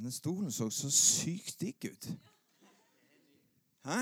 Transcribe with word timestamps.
Den 0.00 0.12
stolen 0.12 0.52
så 0.52 0.70
så 0.72 0.88
sykt 0.88 1.60
digg 1.60 1.84
ut. 1.92 2.06
Hæ? 3.84 3.98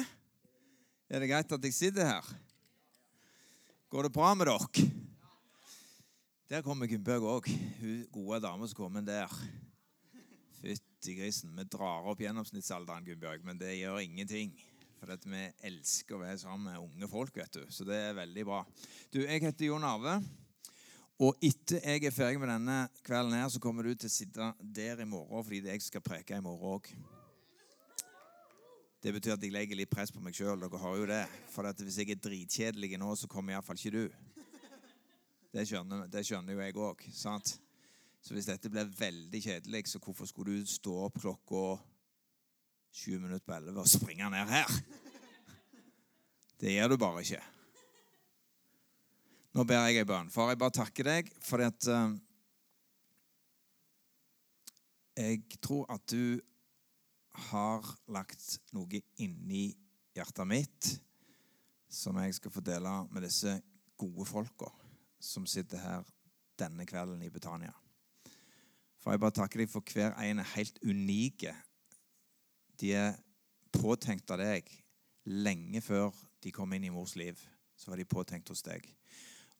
Er 1.10 1.18
det 1.18 1.30
greit 1.30 1.52
at 1.52 1.64
jeg 1.64 1.74
sitter 1.74 2.06
her? 2.06 2.28
Går 3.91 4.07
det 4.07 4.13
bra 4.15 4.34
med 4.34 4.47
dere? 4.47 4.87
Der 6.50 6.63
kommer 6.63 6.87
Gunnbjørg 6.87 7.26
òg. 7.26 7.50
Hun 7.81 8.07
gode 8.14 8.41
dame 8.46 8.69
som 8.69 8.79
kommer 8.79 9.03
der. 9.03 9.32
Fytti 10.61 11.19
grisen. 11.19 11.50
Vi 11.57 11.66
drar 11.66 12.07
opp 12.07 12.23
gjennomsnittsalderen, 12.23 13.05
Gunnbjørg, 13.05 13.43
men 13.45 13.59
det 13.59 13.75
gjør 13.80 13.99
ingenting. 14.05 14.55
For 15.01 15.19
vi 15.27 15.45
elsker 15.67 16.15
å 16.15 16.23
være 16.23 16.39
sammen 16.39 16.71
med 16.71 16.85
unge 16.85 17.11
folk, 17.11 17.35
vet 17.43 17.59
du. 17.59 17.65
Så 17.75 17.87
det 17.89 17.99
er 17.99 18.21
veldig 18.23 18.46
bra. 18.46 18.62
Du, 19.11 19.25
jeg 19.25 19.43
heter 19.43 19.73
Jon 19.73 19.87
Arve. 19.87 20.21
Og 21.19 21.35
etter 21.43 21.82
jeg 21.82 22.05
er 22.07 22.14
ferdig 22.14 22.39
med 22.39 22.50
denne 22.53 22.77
kvelden 23.03 23.35
her, 23.35 23.48
så 23.50 23.59
kommer 23.59 23.82
du 23.82 23.91
til 23.98 24.07
å 24.07 24.12
sitte 24.12 24.53
der 24.62 25.00
i 25.03 25.07
morgen 25.09 25.43
fordi 25.43 25.59
det 25.64 25.73
jeg 25.75 25.89
skal 25.89 26.05
preke 26.05 26.37
i 26.39 26.45
morgen 26.45 26.77
òg. 26.77 26.91
Det 29.03 29.13
betyr 29.14 29.35
at 29.35 29.43
jeg 29.43 29.54
legger 29.54 29.79
litt 29.79 29.91
press 29.91 30.13
på 30.14 30.22
meg 30.22 30.35
sjøl. 30.35 30.58
Dere 30.63 30.82
har 30.82 30.94
jo 30.99 31.08
det. 31.11 31.25
For 31.50 31.67
hvis 31.82 31.99
jeg 31.99 32.14
er 32.14 32.22
dritkjedelig 32.22 32.98
nå, 33.02 33.10
så 33.18 33.30
kommer 33.30 33.54
iallfall 33.54 33.78
ikke 33.78 33.94
du. 33.94 34.04
Det 35.54 35.66
skjønner, 35.66 36.06
det 36.10 36.24
skjønner 36.27 36.54
jo 36.54 36.62
jeg 36.62 36.78
òg. 36.86 37.04
Så 37.14 38.34
hvis 38.34 38.50
dette 38.50 38.70
blir 38.70 38.91
veldig 38.98 39.42
kjedelig, 39.42 39.84
så 39.91 40.02
hvorfor 40.02 40.27
skulle 40.30 40.58
du 40.58 40.70
stå 40.70 40.94
opp 41.06 41.19
klokka 41.22 41.62
sju 42.94 43.19
minutter 43.19 43.46
på 43.46 43.58
elleve 43.58 43.82
og 43.82 43.91
springe 43.91 44.30
ned 44.34 44.50
her? 44.55 44.74
Det 46.58 46.74
gjør 46.74 46.94
du 46.94 47.00
bare 47.02 47.27
ikke. 47.27 47.42
Nå 49.58 49.64
ber 49.66 49.88
jeg 49.88 50.04
ei 50.04 50.06
bønn. 50.06 50.28
Far, 50.30 50.52
jeg 50.52 50.58
bare 50.60 50.70
takker 50.76 51.08
deg 51.08 51.30
fordi 51.42 51.64
at 51.66 51.86
uh, 51.90 52.12
Jeg 55.18 55.40
tror 55.58 55.88
at 55.90 56.04
du 56.12 56.38
har 57.48 57.88
lagt 58.14 58.44
noe 58.76 59.00
inni 59.18 59.64
hjertet 60.14 60.46
mitt 60.46 60.91
som 61.91 62.20
jeg 62.22 62.36
skal 62.36 62.55
få 62.55 62.62
dele 62.62 62.92
med 63.10 63.27
disse 63.27 63.56
gode 63.98 64.28
folka 64.30 64.70
som 65.18 65.48
sitter 65.50 65.83
her 65.83 66.06
denne 66.62 66.86
kvelden 66.86 67.24
i 67.27 67.30
Betania. 67.34 67.74
For 69.02 69.11
jeg 69.11 69.24
bare 69.24 69.38
takker 69.40 69.64
deg 69.64 69.72
for 69.72 69.83
hver 69.90 70.14
en 70.22 70.38
er 70.44 70.52
helt 70.52 70.78
unike. 70.86 71.56
De 72.78 72.94
er 72.94 73.18
påtenkt 73.74 74.30
av 74.30 74.38
deg 74.38 74.70
lenge 75.27 75.83
før 75.83 76.14
de 76.46 76.55
kom 76.55 76.78
inn 76.78 76.86
i 76.86 76.94
mors 76.94 77.18
liv. 77.18 77.42
Så 77.74 77.90
var 77.90 77.98
de 77.98 78.06
påtenkt 78.06 78.55
hos 78.55 78.62
deg. 78.62 78.86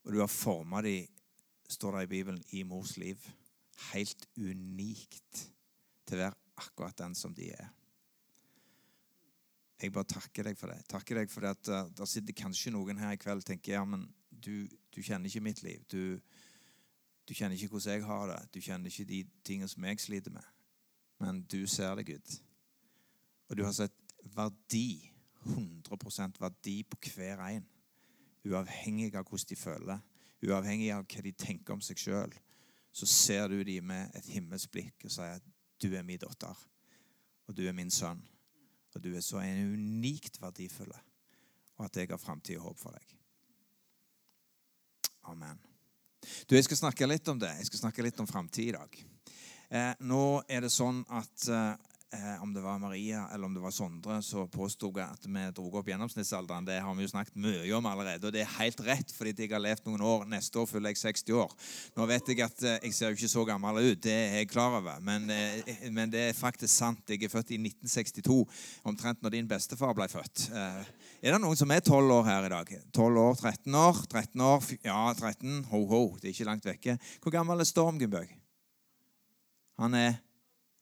Og 0.05 0.13
du 0.13 0.19
har 0.21 0.31
forma 0.31 0.81
dem, 0.85 1.07
står 1.69 1.97
det 1.97 2.03
i 2.03 2.13
Bibelen, 2.15 2.43
i 2.57 2.63
mors 2.63 2.95
liv. 2.97 3.25
Helt 3.93 4.25
unikt 4.37 5.43
til 6.07 6.17
å 6.17 6.23
være 6.23 6.63
akkurat 6.63 6.97
den 6.97 7.15
som 7.15 7.35
de 7.35 7.51
er. 7.53 7.67
Jeg 9.79 9.93
bare 9.95 10.11
takker 10.11 10.49
deg 10.49 10.57
for 10.59 10.73
det. 10.73 10.81
Takker 10.91 11.21
deg 11.21 11.31
for 11.31 11.45
det 11.45 11.53
at 11.55 11.69
uh, 11.71 11.91
Der 11.95 12.09
sitter 12.09 12.35
kanskje 12.35 12.73
noen 12.75 12.99
her 12.99 13.15
i 13.15 13.19
kveld 13.21 13.45
og 13.45 13.47
tenker 13.47 13.77
ja, 13.77 13.85
men 13.87 14.03
du, 14.29 14.67
du 14.91 14.99
kjenner 14.99 15.29
ikke 15.29 15.43
mitt 15.45 15.61
liv. 15.63 15.85
Du, 15.91 16.19
du, 17.23 17.33
kjenner 17.33 17.55
ikke 17.55 17.71
hvordan 17.75 17.95
jeg 17.95 18.07
har 18.07 18.25
det. 18.33 18.39
Du 18.55 18.59
kjenner 18.63 18.91
ikke 18.91 19.07
de 19.07 19.21
tingene 19.47 19.71
som 19.71 19.87
jeg 19.87 20.03
sliter 20.03 20.35
med. 20.35 20.51
Men 21.23 21.41
du 21.51 21.61
ser 21.67 21.95
det, 21.99 22.09
Gud. 22.11 22.35
Og 23.49 23.57
du 23.57 23.63
har 23.65 23.75
sett 23.75 23.95
verdi, 24.35 25.09
100% 25.47 26.41
verdi 26.41 26.81
på 26.83 26.99
hver 27.13 27.43
en. 27.47 27.67
Uavhengig 28.49 29.13
av 29.13 29.27
hvordan 29.27 29.49
de 29.49 29.57
føler, 29.59 30.01
uavhengig 30.45 30.89
av 30.95 31.05
hva 31.05 31.23
de 31.25 31.33
tenker 31.37 31.75
om 31.75 31.83
seg 31.83 31.99
sjøl, 32.01 32.33
så 32.91 33.05
ser 33.05 33.47
du 33.51 33.61
dem 33.63 33.89
med 33.91 34.15
et 34.17 34.29
himmelsk 34.33 34.71
blikk 34.73 35.05
og 35.05 35.13
sier 35.13 35.37
at 35.37 35.45
du 35.79 35.91
er 35.93 36.03
min 36.03 36.19
datter, 36.19 36.57
og 37.47 37.55
du 37.55 37.63
er 37.67 37.75
min 37.75 37.91
sønn. 37.93 38.21
Og 38.95 39.03
du 39.03 39.11
er 39.13 39.21
så 39.21 39.37
en 39.43 39.75
unikt 39.75 40.39
verdifull, 40.41 40.91
og 41.77 41.85
at 41.85 41.97
jeg 42.01 42.09
har 42.09 42.21
framtid 42.21 42.57
og 42.57 42.71
håp 42.71 42.79
for 42.81 42.97
deg. 42.97 43.15
Amen. 45.29 45.59
Du, 46.49 46.55
Jeg 46.55 46.65
skal 46.65 46.81
snakke 46.81 47.07
litt 47.07 47.27
om 47.29 47.39
det. 47.39 47.51
Jeg 47.61 47.69
skal 47.69 47.83
snakke 47.85 48.03
litt 48.03 48.19
om 48.19 48.27
framtid 48.27 48.71
i 48.71 48.75
dag. 48.75 48.97
Eh, 49.69 49.93
nå 50.01 50.41
er 50.49 50.65
det 50.65 50.71
sånn 50.73 51.03
at 51.13 51.45
eh, 51.53 51.88
eh, 52.13 52.43
om 52.43 52.53
det 52.53 52.61
var 52.61 52.79
Maria 52.79 53.27
eller 53.33 53.45
om 53.45 53.53
det 53.53 53.61
var 53.61 53.73
Sondre, 53.73 54.19
så 54.25 54.45
påsto 54.51 54.89
jeg 54.95 55.05
at 55.05 55.25
vi 55.27 55.43
dro 55.55 55.67
opp 55.79 55.89
gjennomsnittsalderen. 55.89 56.67
Det 56.67 56.79
har 56.83 56.95
vi 56.97 57.05
jo 57.05 57.11
snakket 57.11 57.39
mye 57.39 57.71
om 57.77 57.89
allerede, 57.89 58.27
og 58.27 58.33
det 58.33 58.43
er 58.43 58.55
helt 58.57 58.81
rett, 58.85 59.13
fordi 59.15 59.35
jeg 59.45 59.53
har 59.53 59.63
levd 59.63 59.89
noen 59.89 60.05
år. 60.05 60.25
Neste 60.31 60.61
år 60.61 60.69
fyller 60.69 60.93
jeg 60.93 61.01
60 61.01 61.37
år. 61.37 61.55
Nå 61.97 62.07
vet 62.09 62.31
jeg 62.31 62.43
at 62.45 62.63
eh, 62.65 62.79
jeg 62.87 62.97
ser 62.97 63.13
jo 63.13 63.19
ikke 63.19 63.31
så 63.31 63.45
gammel 63.49 63.81
ut, 63.81 64.01
det 64.05 64.15
er 64.15 64.37
jeg 64.41 64.51
klar 64.53 64.79
over, 64.79 65.01
men, 65.05 65.29
eh, 65.33 65.75
men, 65.95 66.09
det 66.13 66.29
er 66.29 66.37
faktisk 66.37 66.73
sant. 66.73 67.03
Jeg 67.09 67.23
er 67.23 67.33
født 67.33 67.53
i 67.55 67.61
1962, 67.61 68.39
omtrent 68.89 69.21
når 69.23 69.35
din 69.37 69.49
bestefar 69.49 69.95
ble 69.97 70.09
født. 70.11 70.49
Eh, 70.53 70.95
er 71.19 71.35
det 71.35 71.41
noen 71.43 71.57
som 71.59 71.71
er 71.75 71.83
12 71.83 72.13
år 72.15 72.27
her 72.29 72.47
i 72.47 72.53
dag? 72.53 72.69
12 72.95 73.21
år, 73.25 73.35
13 73.35 73.75
år? 73.75 74.03
13 74.07 74.45
år, 74.45 74.69
Ja, 74.87 75.01
13. 75.13 75.65
Ho, 75.73 75.83
ho. 75.89 76.03
Det 76.15 76.29
er 76.29 76.35
ikke 76.35 76.47
langt 76.47 76.67
vekke. 76.67 76.95
Hvor 77.19 77.33
gammel 77.33 77.59
er 77.59 77.67
Storm 77.67 77.99
Gunnbjørg? 77.99 78.31
Han 79.79 79.95
er 79.95 80.17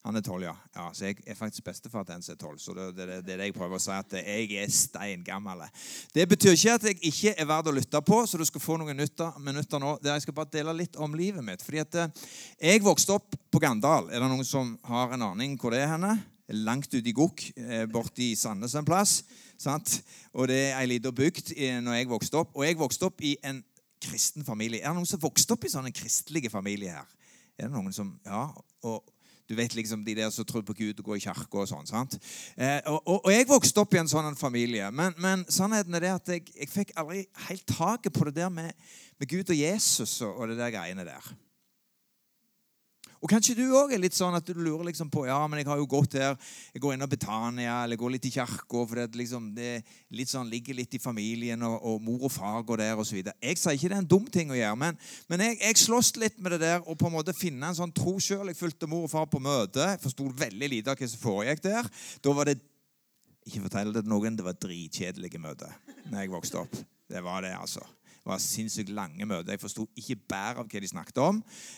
han 0.07 0.16
er 0.16 0.23
tolv, 0.23 0.45
ja. 0.45 0.53
ja. 0.75 0.85
Så 0.95 1.09
jeg 1.09 1.18
er 1.28 1.35
faktisk 1.35 1.66
bestefar 1.68 2.06
til 2.07 2.16
en 2.16 2.22
som 2.23 2.31
er 2.31 2.40
tolv. 2.40 2.59
Så 2.63 2.72
det, 2.75 2.85
det, 2.95 3.07
det, 3.28 3.34
er 3.34 3.41
det 3.41 3.50
jeg 3.50 3.56
prøver 3.57 3.75
å 3.75 3.81
si, 3.81 3.91
at 3.91 4.13
jeg 4.22 4.53
er 4.56 4.69
steingammel. 4.72 5.66
Det 6.16 6.23
betyr 6.31 6.56
ikke 6.56 6.75
at 6.78 6.85
jeg 6.88 7.00
ikke 7.09 7.34
er 7.35 7.50
verd 7.50 7.68
å 7.68 7.73
lytte 7.75 8.01
på, 8.07 8.22
så 8.23 8.40
du 8.40 8.45
skal 8.47 8.63
få 8.63 8.78
noen 8.79 8.95
minutter, 8.95 9.79
nå 9.84 9.97
der 10.00 10.16
jeg 10.16 10.23
skal 10.23 10.38
bare 10.38 10.53
dele 10.53 10.75
litt 10.79 10.95
om 11.03 11.18
livet 11.18 11.44
mitt. 11.44 11.66
Fordi 11.66 11.84
at 11.84 12.00
eh, 12.00 12.23
jeg 12.69 12.85
vokste 12.85 13.18
opp 13.18 13.35
på 13.51 13.62
Gandal. 13.63 14.07
Er 14.07 14.23
det 14.23 14.31
noen 14.31 14.47
som 14.47 14.78
har 14.88 15.12
en 15.18 15.28
aning 15.34 15.57
hvor 15.59 15.75
det 15.75 15.84
er 15.84 15.91
henne? 15.97 16.16
Langt 16.56 16.88
ute 16.94 17.03
i 17.03 17.16
Gokk, 17.16 17.44
eh, 17.59 17.84
borti 17.91 18.29
Sandnes 18.39 18.78
en 18.79 18.88
plass. 18.88 19.19
Sant? 19.59 19.97
Og 20.31 20.47
det 20.47 20.62
er 20.69 20.79
ei 20.79 20.88
lita 20.94 21.12
bygd 21.12 21.51
når 21.84 22.00
jeg 22.00 22.12
vokste 22.13 22.39
opp. 22.45 22.56
Og 22.56 22.63
jeg 22.63 22.79
vokste 22.79 23.12
opp 23.12 23.28
i 23.28 23.35
en 23.44 23.59
kristen 24.07 24.47
familie. 24.47 24.79
Er 24.79 24.94
det 24.94 25.01
noen 25.01 25.09
som 25.09 25.19
vokste 25.19 25.57
opp 25.57 25.68
i 25.68 25.74
sånne 25.74 25.91
kristelige 25.91 26.53
familier 26.53 27.01
her? 27.01 27.13
Er 27.57 27.68
det 27.68 27.74
noen 27.75 27.91
som, 27.91 28.16
ja, 28.24 28.47
og 28.88 29.16
du 29.47 29.55
vet 29.55 29.75
liksom 29.75 30.03
de 30.05 30.15
der 30.17 30.29
som 30.33 30.45
tror 30.45 30.65
på 30.67 30.75
Gud 30.75 30.99
og 30.99 31.05
går 31.05 31.19
i 31.19 31.23
kirke 31.23 31.61
og 31.61 31.69
sånn. 31.69 31.87
sant? 31.87 32.17
Eh, 32.55 32.81
og, 32.85 32.99
og, 33.05 33.19
og, 33.21 33.31
jeg 33.31 33.47
vokste 33.47 33.83
opp 33.83 33.95
i 33.95 34.01
en 34.01 34.11
sånn 34.11 34.35
familie. 34.39 34.89
Men, 34.91 35.15
men 35.23 35.45
sannheten 35.47 35.95
er 35.95 36.03
det 36.03 36.13
at 36.17 36.31
jeg, 36.35 36.47
jeg 36.51 36.71
fikk 36.73 36.95
aldri 36.99 37.23
helt 37.47 37.67
taket 37.69 38.15
på 38.15 38.27
det 38.27 38.37
der 38.41 38.51
med, 38.53 38.73
med 39.17 39.31
Gud 39.31 39.47
og 39.47 39.59
Jesus 39.59 40.19
og, 40.21 40.35
og 40.35 40.51
det 40.51 40.59
der 40.59 40.73
greiene 40.75 41.07
der. 41.07 41.31
Og 43.22 43.31
Kanskje 43.31 43.55
du 43.57 43.63
òg 43.78 43.94
er 43.95 44.01
litt 44.01 44.16
sånn 44.17 44.35
at 44.38 44.45
du 44.45 44.57
lurer 44.57 44.85
liksom 44.89 45.09
på 45.13 45.25
ja, 45.28 45.39
men 45.50 45.61
jeg 45.61 45.69
har 45.69 45.79
jo 45.81 45.88
gått 45.89 46.17
her, 46.19 46.35
jeg 46.73 46.81
går 46.83 46.94
inn 46.95 47.05
og 47.05 47.11
Betania 47.11 47.79
eller 47.83 48.00
går 48.00 48.13
litt 48.16 48.28
i 48.29 48.33
kirka. 48.35 48.83
For 48.83 49.00
det, 49.00 49.07
liksom, 49.17 49.50
det 49.57 50.28
sånn, 50.29 50.50
ligger 50.51 50.78
litt 50.78 50.94
i 50.97 51.01
familien, 51.01 51.63
og, 51.66 51.77
og 51.81 52.03
mor 52.03 52.27
og 52.29 52.33
far 52.33 52.61
går 52.67 52.83
der 52.83 53.01
osv. 53.01 53.19
Jeg 53.23 53.59
sier 53.59 53.77
ikke 53.77 53.91
det 53.91 53.97
er 53.97 54.03
en 54.03 54.11
dum 54.16 54.29
ting 54.31 54.53
å 54.53 54.59
gjøre, 54.59 54.77
men, 54.83 55.01
men 55.31 55.45
jeg, 55.47 55.59
jeg 55.63 55.81
sloss 55.83 56.13
litt 56.22 56.38
med 56.41 56.56
det 56.56 56.63
der 56.66 56.81
og 56.85 56.97
på 57.00 57.09
en 57.09 57.17
måte 57.17 57.35
finne 57.38 57.72
en 57.72 57.77
sånn 57.77 57.95
tro 57.95 58.17
sjøl. 58.22 58.47
Jeg 58.51 58.59
fulgte 58.59 58.89
mor 58.89 59.07
og 59.07 59.13
far 59.13 59.29
på 59.31 59.41
møte. 59.44 59.83
Jeg 59.94 60.03
forsto 60.03 60.29
veldig 60.45 60.73
lite 60.77 60.94
av 60.94 61.00
hva 61.00 61.11
som 61.11 61.23
foregikk 61.23 61.66
der. 61.66 61.89
Da 62.23 62.35
var 62.38 62.51
det 62.51 62.59
ikke 63.47 63.63
fortell 63.63 63.94
det 63.95 64.03
til 64.03 64.11
noen, 64.11 64.35
det 64.38 64.45
var 64.45 64.57
dritkjedelige 64.59 65.41
møter 65.41 65.72
når 66.11 66.19
jeg 66.22 66.33
vokste 66.33 66.66
opp. 66.66 66.81
Det 67.07 67.23
var 67.23 67.45
det, 67.45 67.53
altså. 67.56 67.83
Det 68.27 68.33
var 68.33 68.41
sinnssykt 68.43 68.89
lange 68.91 69.23
møter. 69.23 69.53
Jeg 69.53 69.61
forsto 69.61 69.85
ikke 69.95 70.17
bæret 70.27 70.59
av 70.59 70.67
hva 70.67 70.79
de 70.83 70.89
snakket 70.91 71.21
om. 71.23 71.38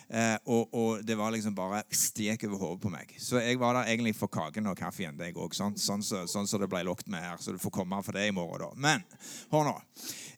Eh, 0.10 0.38
og, 0.50 0.74
og, 0.74 1.04
det 1.06 1.14
var 1.20 1.30
liksom 1.36 1.54
bare 1.54 1.84
stek 1.94 2.48
over 2.48 2.64
hodet 2.64 2.82
på 2.82 2.90
meg. 2.90 3.12
Så 3.22 3.38
jeg 3.38 3.60
var 3.62 3.78
der 3.78 3.92
egentlig 3.92 4.16
for 4.18 4.34
kaken 4.34 4.72
og 4.72 4.80
kaffen. 4.80 5.22
jeg 5.22 5.38
sånn, 5.54 5.78
sånn, 5.78 6.02
så, 6.02 6.24
sånn 6.26 6.50
så 6.50 6.58
det 6.58 6.72
ble 6.72 6.82
lukket 6.88 7.14
med 7.14 7.22
her. 7.22 7.38
Så 7.38 7.54
du 7.54 7.62
får 7.62 7.76
komme 7.78 8.02
for 8.02 8.18
det 8.18 8.26
i 8.32 8.34
morgen, 8.34 8.66
da. 8.66 8.72
Men 8.74 9.06
hør 9.54 9.70
nå. 9.70 9.76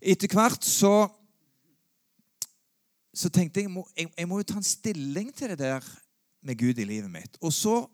Etter 0.03 0.35
hvert 0.35 0.67
så 0.67 1.07
så 3.15 3.31
tenkte 3.31 3.63
jeg, 3.63 3.71
jeg, 3.95 4.11
jeg 4.11 4.27
må 4.27 4.41
jo 4.41 4.49
ta 4.51 4.59
en 4.59 4.67
stilling 4.67 5.31
til 5.35 5.51
det 5.53 5.61
der 5.63 5.87
med 6.43 6.59
Gud 6.59 6.79
i 6.79 6.87
livet 6.91 7.11
mitt. 7.11 7.39
Og 7.39 7.55
så 7.55 7.85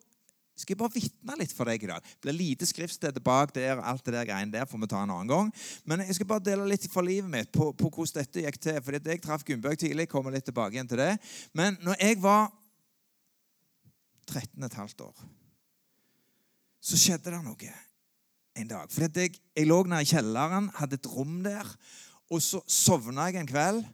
skal 0.57 0.73
jeg 0.73 0.79
bare 0.81 0.93
vitne 0.95 1.37
litt 1.37 1.53
for 1.53 1.69
deg 1.69 1.83
i 1.85 1.89
dag. 1.91 2.01
Det 2.01 2.25
blir 2.25 2.35
lite 2.35 2.65
skriftsted 2.65 3.19
bak 3.23 3.53
der. 3.53 3.77
alt 3.77 4.03
det 4.05 4.15
der 4.15 4.25
greiene 4.25 4.51
der 4.51 4.65
får 4.65 4.81
vi 4.81 4.89
ta 4.89 5.03
en 5.03 5.13
annen 5.13 5.29
gang. 5.29 5.51
Men 5.85 6.01
jeg 6.01 6.17
skal 6.17 6.29
bare 6.31 6.45
dele 6.47 6.65
litt 6.65 6.87
fra 6.89 7.03
livet 7.05 7.29
mitt 7.29 7.51
på, 7.53 7.69
på 7.77 7.91
hvordan 7.93 8.23
dette 8.23 8.41
gikk 8.41 8.57
til. 8.57 8.79
For 8.81 8.97
jeg 8.97 9.21
traff 9.21 9.45
Gunnbjørg 9.45 9.77
tidlig. 9.83 10.09
kommer 10.09 10.33
litt 10.33 10.47
tilbake 10.49 10.73
igjen 10.73 10.89
til 10.89 11.03
det. 11.03 11.13
Men 11.53 11.77
når 11.85 12.01
jeg 12.01 12.21
var 12.23 12.49
13 14.27 14.69
15 14.69 15.05
år, 15.05 15.27
så 16.81 16.97
skjedde 16.97 17.31
det 17.31 17.43
noe 17.43 17.71
en 18.57 18.67
dag. 18.67 18.91
Fordi 18.91 19.27
jeg, 19.27 19.37
jeg 19.55 19.69
lå 19.69 19.83
nede 19.85 20.01
i 20.01 20.09
kjelleren, 20.09 20.71
hadde 20.79 20.97
et 20.97 21.09
rom 21.11 21.41
der. 21.45 21.69
Og 22.33 22.41
så 22.43 22.59
sovna 22.65 23.29
jeg 23.29 23.43
en 23.43 23.49
kveld. 23.49 23.85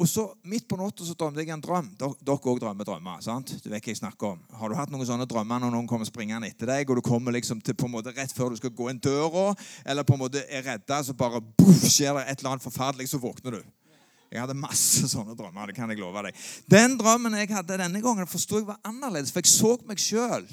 Og 0.00 0.08
så 0.08 0.24
Midt 0.48 0.64
på 0.68 0.76
natta 0.80 1.04
drømte 1.04 1.42
jeg 1.42 1.52
en 1.52 1.62
drøm. 1.62 1.90
Dere 1.98 2.36
òg 2.36 2.60
drømmer 2.60 2.86
drømmer. 2.86 3.20
sant? 3.22 3.52
Du 3.62 3.68
vet 3.70 3.84
hva 3.84 3.92
jeg 3.92 4.00
snakker 4.00 4.32
om. 4.34 4.40
Har 4.58 4.68
du 4.68 4.76
hatt 4.78 4.90
noen 4.90 5.06
sånne 5.06 5.28
drømmer 5.28 5.60
når 5.62 5.74
noen 5.74 5.90
kommer 5.90 6.08
springende 6.08 6.48
etter 6.48 6.66
deg, 6.66 6.90
og 6.90 6.98
du 6.98 7.04
kommer 7.06 7.32
liksom 7.32 7.60
til 7.60 7.76
på 7.76 7.86
en 7.86 7.94
måte 7.94 8.14
rett 8.16 8.32
før 8.32 8.50
du 8.50 8.56
skal 8.56 8.72
gå 8.74 8.88
inn 8.90 9.02
døra, 9.02 9.52
eller 9.84 10.06
på 10.08 10.16
en 10.16 10.24
måte 10.24 10.42
er 10.48 10.64
redda, 10.66 11.02
så 11.04 11.14
bare 11.14 11.42
boff, 11.42 11.84
skjer 11.84 12.16
det 12.18 12.26
et 12.26 12.40
eller 12.40 12.54
annet 12.54 12.66
forferdelig, 12.66 13.08
så 13.12 13.20
våkner 13.22 13.58
du? 13.58 13.62
Jeg 14.32 14.40
hadde 14.40 14.56
masse 14.56 15.06
sånne 15.12 15.36
drømmer. 15.36 15.68
det 15.68 15.76
kan 15.76 15.90
jeg 15.92 16.00
love 16.00 16.22
deg. 16.24 16.36
Den 16.66 16.96
drømmen 16.96 17.36
jeg 17.36 17.52
hadde 17.52 17.76
denne 17.76 18.00
gangen, 18.00 18.26
forsto 18.26 18.62
jeg 18.62 18.66
var 18.66 18.80
annerledes, 18.88 19.30
for 19.30 19.44
jeg 19.44 19.52
så 19.52 19.76
meg 19.86 20.00
sjøl. 20.00 20.48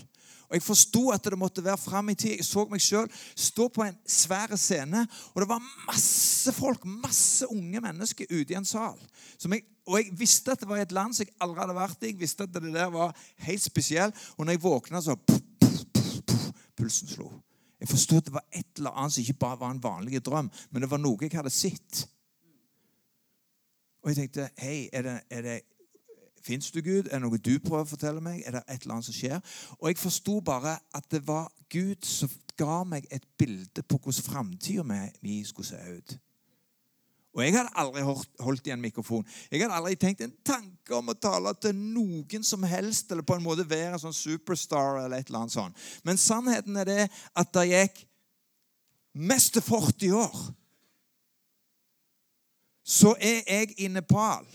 Og 0.50 0.58
jeg 0.58 0.66
forsto 0.66 1.04
at 1.14 1.28
det 1.30 1.38
måtte 1.38 1.64
være 1.64 1.78
fram 1.78 2.10
i 2.10 2.16
tid. 2.18 2.40
Jeg 2.40 2.46
så 2.48 2.66
meg 2.70 2.82
sjøl 2.82 3.10
stå 3.38 3.68
på 3.70 3.84
en 3.86 3.98
svær 4.10 4.56
scene, 4.58 5.04
og 5.34 5.44
det 5.44 5.50
var 5.50 5.68
masse 5.86 6.54
folk, 6.58 6.88
masse 6.90 7.46
unge 7.54 7.82
mennesker 7.86 8.32
ute 8.32 8.56
i 8.56 8.58
en 8.58 8.66
sal. 8.66 8.98
Jeg, 9.44 9.62
og 9.86 10.00
jeg 10.00 10.16
visste 10.18 10.56
at 10.56 10.64
det 10.64 10.70
var 10.70 10.82
i 10.82 10.88
et 10.88 10.96
land 10.96 11.14
som 11.14 11.28
jeg 11.28 11.38
aldri 11.46 11.62
hadde 11.62 11.78
vært 11.78 12.02
i. 12.02 12.12
Jeg 12.14 12.22
visste 12.24 12.50
at 12.50 12.56
det 12.56 12.74
der 12.74 12.90
var 12.94 13.14
helt 13.46 13.64
spesielt. 13.64 14.26
Og 14.38 14.46
når 14.46 14.58
jeg 14.58 14.64
våkna, 14.66 15.04
så 15.06 15.18
Pulsen 16.80 17.12
slo. 17.12 17.30
Jeg 17.80 17.90
forsto 17.92 18.18
at 18.18 18.28
det 18.28 18.34
var 18.34 18.46
et 18.52 18.80
eller 18.80 18.96
annet 18.96 19.14
som 19.14 19.22
ikke 19.22 19.40
bare 19.40 19.60
var 19.60 19.74
en 19.74 19.84
vanlig 19.84 20.22
drøm, 20.24 20.50
men 20.72 20.84
det 20.84 20.90
var 20.92 21.00
noe 21.00 21.20
jeg 21.22 21.36
hadde 21.36 21.52
sett. 21.54 22.06
Og 24.04 24.12
jeg 24.12 24.18
tenkte 24.20 24.50
Hei, 24.60 24.88
er 24.94 25.20
er 25.30 25.44
det 25.44 25.58
Fins 26.50 26.72
du, 26.72 26.82
Gud? 26.82 27.06
Er 27.12 27.20
det 27.20 27.22
noe 27.22 27.38
du 27.38 27.60
prøver 27.62 27.84
å 27.86 27.92
fortelle 27.92 28.22
meg? 28.26 28.40
Er 28.42 28.56
det 28.56 28.64
et 28.66 28.82
eller 28.82 28.96
annet 28.96 29.06
som 29.06 29.14
skjer? 29.14 29.38
Og 29.78 29.92
jeg 29.92 30.00
forsto 30.02 30.40
bare 30.42 30.80
at 30.98 31.06
det 31.14 31.20
var 31.28 31.52
Gud 31.70 32.08
som 32.10 32.32
ga 32.58 32.80
meg 32.90 33.06
et 33.14 33.28
bilde 33.38 33.84
på 33.86 34.00
hvordan 34.00 34.26
framtida 34.26 34.86
mi 35.22 35.36
skulle 35.46 35.70
se 35.70 35.78
ut. 35.78 36.16
Og 37.38 37.44
jeg 37.46 37.54
hadde 37.54 37.76
aldri 37.78 38.02
holdt 38.42 38.66
i 38.66 38.74
en 38.74 38.82
mikrofon. 38.82 39.28
Jeg 39.52 39.62
hadde 39.62 39.78
aldri 39.78 39.94
tenkt 40.02 40.24
en 40.26 40.34
tanke 40.42 40.96
om 40.98 41.12
å 41.14 41.16
tale 41.22 41.54
til 41.62 41.78
noen 41.78 42.48
som 42.48 42.66
helst, 42.66 43.12
eller 43.14 43.28
på 43.30 43.38
en 43.38 43.46
måte 43.46 43.68
være 43.70 44.00
en 44.00 44.02
sånn 44.08 44.18
superstar 44.18 45.04
eller 45.04 45.22
et 45.22 45.30
eller 45.30 45.44
annet 45.44 45.54
sånt. 45.54 45.84
Men 46.02 46.18
sannheten 46.18 46.82
er 46.82 46.90
det 46.90 47.06
at 47.38 47.54
det 47.60 47.68
gikk 47.70 48.02
mest 49.22 49.54
til 49.54 49.68
40 49.70 50.18
år. 50.18 50.42
Så 52.90 53.14
er 53.22 53.46
jeg 53.46 53.78
i 53.86 53.92
Nepal 53.94 54.50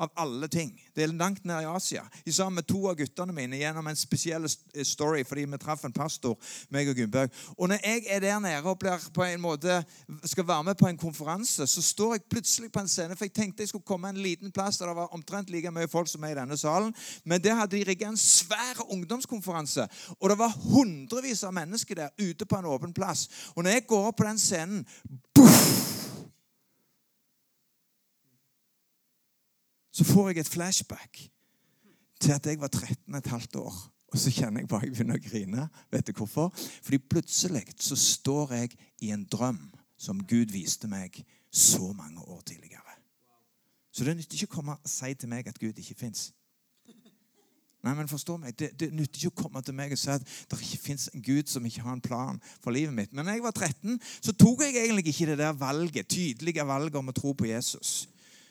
av 0.00 0.10
alle 0.16 0.48
ting. 0.48 0.72
Det 0.94 1.04
er 1.04 1.12
langt 1.12 1.44
ned 1.44 1.62
i 1.62 1.68
Asia. 1.68 2.02
I 2.24 2.32
sammen 2.32 2.60
med 2.60 2.68
to 2.68 2.86
av 2.88 2.96
guttene 2.96 3.34
mine 3.36 3.58
gjennom 3.60 3.86
en 3.90 3.98
spesiell 3.98 4.48
story 4.48 5.24
fordi 5.28 5.44
vi 5.44 5.60
traff 5.60 5.84
en 5.84 5.94
pastor, 5.94 6.38
meg 6.72 6.88
og 6.88 6.96
Gunnberg. 6.96 7.34
Og 7.58 7.68
når 7.68 7.84
jeg 7.84 8.06
er 8.08 8.24
der 8.24 8.38
nede 8.40 8.62
og 8.64 8.80
på 9.14 9.24
en 9.24 9.42
måte, 9.42 9.82
skal 10.24 10.48
være 10.48 10.64
med 10.70 10.78
på 10.80 10.88
en 10.88 11.00
konferanse, 11.00 11.66
så 11.66 11.82
står 11.82 12.14
jeg 12.14 12.26
plutselig 12.30 12.72
på 12.72 12.80
en 12.80 12.88
scene, 12.88 13.16
for 13.16 13.28
jeg 13.28 13.36
tenkte 13.36 13.62
jeg 13.62 13.74
skulle 13.74 13.86
komme 13.86 14.08
en 14.08 14.22
liten 14.22 14.52
plass 14.52 14.80
der 14.80 14.90
det 14.90 14.96
var 14.96 15.14
omtrent 15.14 15.50
like 15.50 15.70
mye 15.70 15.90
folk 15.90 16.08
som 16.08 16.24
er 16.24 16.34
i 16.34 16.40
denne 16.40 16.56
salen. 16.58 16.94
Men 17.24 17.44
der 17.44 17.58
hadde 17.60 17.76
de 17.76 17.84
rigga 17.88 18.08
en 18.08 18.16
svær 18.20 18.80
ungdomskonferanse, 18.88 19.86
og 20.18 20.30
det 20.30 20.38
var 20.40 20.56
hundrevis 20.72 21.44
av 21.44 21.54
mennesker 21.54 21.94
der 21.94 22.14
ute 22.20 22.46
på 22.46 22.58
en 22.58 22.70
åpen 22.72 22.94
plass. 22.96 23.28
Og 23.54 23.64
når 23.64 23.78
jeg 23.78 23.88
går 23.90 24.10
opp 24.10 24.20
på 24.20 24.28
den 24.28 24.40
scenen 24.40 24.86
buff, 25.34 25.99
så 29.92 30.06
får 30.06 30.30
jeg 30.30 30.38
et 30.38 30.52
flashback 30.52 31.22
til 32.20 32.32
at 32.32 32.46
jeg 32.46 32.60
var 32.60 32.68
13 32.68 33.14
et 33.14 33.26
halvt 33.26 33.56
år. 33.56 33.78
Og 34.10 34.18
så 34.18 34.30
kjenner 34.34 34.60
jeg 34.60 34.68
bare 34.68 34.88
jeg 34.88 34.94
begynner 34.94 35.18
å 35.18 35.22
grine. 35.22 35.66
Vet 35.92 36.08
du 36.08 36.12
hvorfor? 36.18 36.50
Fordi 36.56 36.98
plutselig 36.98 37.64
så 37.78 37.96
står 37.96 38.56
jeg 38.58 38.74
i 39.06 39.12
en 39.14 39.24
drøm 39.24 39.60
som 40.00 40.22
Gud 40.26 40.50
viste 40.54 40.88
meg 40.90 41.22
så 41.50 41.92
mange 41.92 42.22
år 42.22 42.40
tidligere. 42.46 42.96
Så 43.92 44.04
det 44.06 44.16
nytter 44.16 44.38
ikke 44.38 44.50
å 44.50 44.56
komme 44.56 44.76
og 44.78 44.90
si 44.90 45.14
til 45.18 45.30
meg 45.30 45.48
at 45.50 45.58
Gud 45.58 45.78
ikke 45.78 45.98
fins. 45.98 46.30
Nei, 47.80 47.94
men 47.96 48.10
forstå 48.10 48.34
meg, 48.36 48.52
det, 48.60 48.74
det, 48.76 48.90
nytter 48.92 49.22
ikke 49.22 49.30
å 49.32 49.42
komme 49.46 49.62
til 49.64 49.74
meg 49.76 49.94
og 49.94 49.98
si 49.98 50.10
at 50.12 50.24
det 50.50 50.58
ikke 50.60 50.82
fins 50.82 51.06
en 51.14 51.22
Gud 51.24 51.48
som 51.48 51.64
ikke 51.64 51.84
har 51.86 51.94
en 51.96 52.02
plan 52.04 52.40
for 52.60 52.76
livet 52.76 52.92
mitt. 52.92 53.14
Men 53.16 53.24
da 53.24 53.32
jeg 53.32 53.44
var 53.44 53.56
13, 53.56 53.96
så 54.20 54.34
tok 54.36 54.66
jeg 54.66 54.76
egentlig 54.82 55.06
ikke 55.14 55.30
det 55.30 55.38
der 55.40 55.56
valget, 55.56 56.10
tydelige 56.12 56.66
valget 56.68 56.98
om 57.00 57.08
å 57.08 57.16
tro 57.16 57.32
på 57.32 57.48
Jesus. 57.48 58.04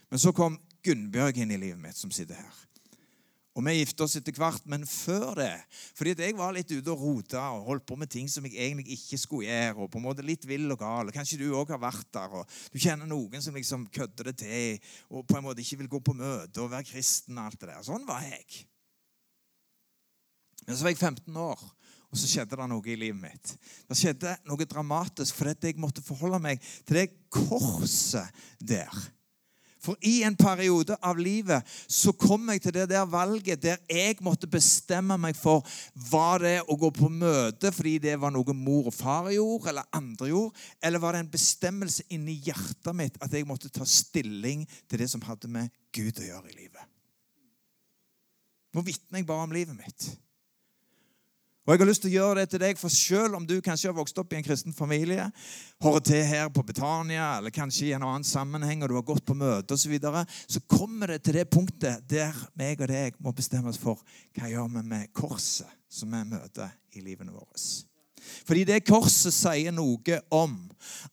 Men 0.09 0.21
så 0.23 0.33
kom 0.33 0.57
Gunnbjørg 0.85 1.41
inn 1.43 1.53
i 1.53 1.59
livet 1.61 1.81
mitt, 1.81 1.97
som 1.97 2.11
sitter 2.13 2.39
her. 2.39 2.65
Og 3.57 3.65
vi 3.65 3.73
gifta 3.79 4.05
oss 4.05 4.15
etter 4.15 4.35
hvert, 4.39 4.63
men 4.71 4.85
før 4.87 5.33
det 5.35 5.51
Fordi 5.97 6.13
jeg 6.15 6.35
var 6.37 6.53
litt 6.55 6.69
ute 6.71 6.93
og 6.93 7.01
rota 7.01 7.41
og 7.57 7.65
holdt 7.67 7.85
på 7.89 7.97
med 7.99 8.11
ting 8.11 8.29
som 8.31 8.45
jeg 8.47 8.55
egentlig 8.55 8.95
ikke 8.95 9.19
skulle 9.19 9.49
gjøre. 9.49 9.75
og 9.75 9.91
på 9.91 9.99
en 9.99 10.05
måte 10.05 10.23
litt 10.23 10.45
vill 10.47 10.71
og 10.71 10.79
gal. 10.79 11.11
Kanskje 11.11 11.41
du 11.41 11.49
òg 11.51 11.73
har 11.73 11.81
vært 11.81 12.07
der. 12.13 12.29
og 12.39 12.47
Du 12.71 12.79
kjenner 12.79 13.09
noen 13.09 13.41
som 13.41 13.55
liksom 13.55 13.87
kødder 13.91 14.31
det 14.31 14.37
til 14.45 14.79
og 15.09 15.27
på 15.27 15.37
en 15.37 15.43
måte 15.43 15.61
ikke 15.61 15.81
vil 15.81 15.91
gå 15.91 15.99
på 15.99 16.15
møte 16.15 16.61
og 16.61 16.71
være 16.71 16.87
kristen. 16.87 17.37
og 17.37 17.45
alt 17.49 17.59
det 17.59 17.69
der. 17.73 17.83
Sånn 17.83 18.07
var 18.07 18.23
jeg. 18.23 18.65
Men 20.65 20.77
så 20.77 20.83
var 20.83 20.91
jeg 20.93 20.97
15 21.01 21.35
år, 21.35 21.59
og 22.11 22.17
så 22.17 22.27
skjedde 22.29 22.55
det 22.55 22.69
noe 22.69 22.85
i 22.85 22.95
livet 22.95 23.21
mitt. 23.21 23.55
Det 23.89 23.97
skjedde 23.97 24.37
noe 24.45 24.65
dramatisk 24.69 25.35
fordi 25.35 25.71
jeg 25.73 25.81
måtte 25.81 26.03
forholde 26.05 26.39
meg 26.39 26.61
til 26.85 26.95
det 27.01 27.07
korset 27.33 28.29
der. 28.61 28.93
For 29.79 29.95
i 30.03 30.21
en 30.27 30.35
periode 30.35 30.97
av 30.99 31.19
livet 31.19 31.67
så 31.87 32.11
kom 32.11 32.49
jeg 32.51 32.63
til 32.65 32.75
det 32.75 32.89
der 32.91 33.07
valget 33.07 33.61
der 33.63 33.79
jeg 33.87 34.17
måtte 34.25 34.49
bestemme 34.51 35.15
meg 35.21 35.37
for 35.39 35.63
var 36.09 36.43
det 36.43 36.57
å 36.67 36.75
gå 36.79 36.91
på 36.95 37.07
møte 37.11 37.71
fordi 37.75 37.95
det 38.03 38.17
var 38.19 38.33
noe 38.35 38.55
mor 38.57 38.89
og 38.91 38.95
far 38.95 39.31
gjorde, 39.31 39.71
eller 39.71 39.87
andre 39.95 40.31
gjorde, 40.33 40.67
eller 40.83 41.03
var 41.03 41.15
det 41.15 41.23
en 41.23 41.31
bestemmelse 41.31 42.07
inni 42.11 42.35
hjertet 42.43 42.95
mitt 42.95 43.19
at 43.23 43.33
jeg 43.33 43.47
måtte 43.47 43.71
ta 43.71 43.87
stilling 43.87 44.65
til 44.89 44.99
det 44.99 45.09
som 45.11 45.23
hadde 45.23 45.51
med 45.51 45.71
Gud 45.95 46.19
å 46.19 46.27
gjøre 46.27 46.51
i 46.51 46.57
livet. 46.57 46.83
Nå 48.75 48.83
vitner 48.85 49.21
jeg 49.21 49.29
bare 49.29 49.47
om 49.47 49.55
livet 49.55 49.77
mitt. 49.79 50.09
Og 51.69 51.75
jeg 51.75 51.83
har 51.83 51.85
lyst 51.91 52.01
til 52.01 52.09
å 52.09 52.17
gjøre 52.17 52.39
det 52.39 52.49
til 52.49 52.61
deg, 52.63 52.79
for 52.81 52.89
selv 52.89 53.37
om 53.37 53.43
du 53.45 53.59
kanskje 53.61 53.91
har 53.91 53.93
vokst 53.93 54.17
opp 54.17 54.31
i 54.33 54.39
en 54.39 54.45
kristen 54.47 54.73
familie, 54.73 55.27
hører 55.85 56.01
til 56.01 56.23
her 56.25 56.47
på 56.49 56.63
Betania, 56.65 57.27
eller 57.37 57.53
kanskje 57.53 57.83
i 57.85 57.91
en 57.93 58.07
annen 58.07 58.25
sammenheng, 58.25 58.81
og 58.81 58.89
du 58.89 58.95
har 58.97 59.05
gått 59.05 59.21
på 59.27 59.35
møte 59.37 59.77
osv., 59.77 59.83
så, 59.83 59.91
videre, 59.91 60.23
så 60.49 60.63
kommer 60.65 61.13
det 61.13 61.19
til 61.27 61.37
det 61.37 61.45
punktet 61.53 62.07
der 62.09 62.33
meg 62.57 62.81
og 62.81 62.89
deg 62.89 63.21
må 63.21 63.35
bestemme 63.37 63.69
oss 63.69 63.77
for 63.77 64.01
hva 64.33 64.49
gjør 64.49 64.73
vi 64.79 64.83
med 64.95 65.13
korset 65.13 65.69
som 65.93 66.09
vi 66.17 66.23
møter 66.31 66.73
i 66.97 67.05
livene 67.05 67.37
våre. 67.37 67.61
Fordi 68.49 68.65
det 68.65 68.81
korset 68.89 69.37
sier 69.37 69.69
noe 69.69 70.19
om 70.33 70.57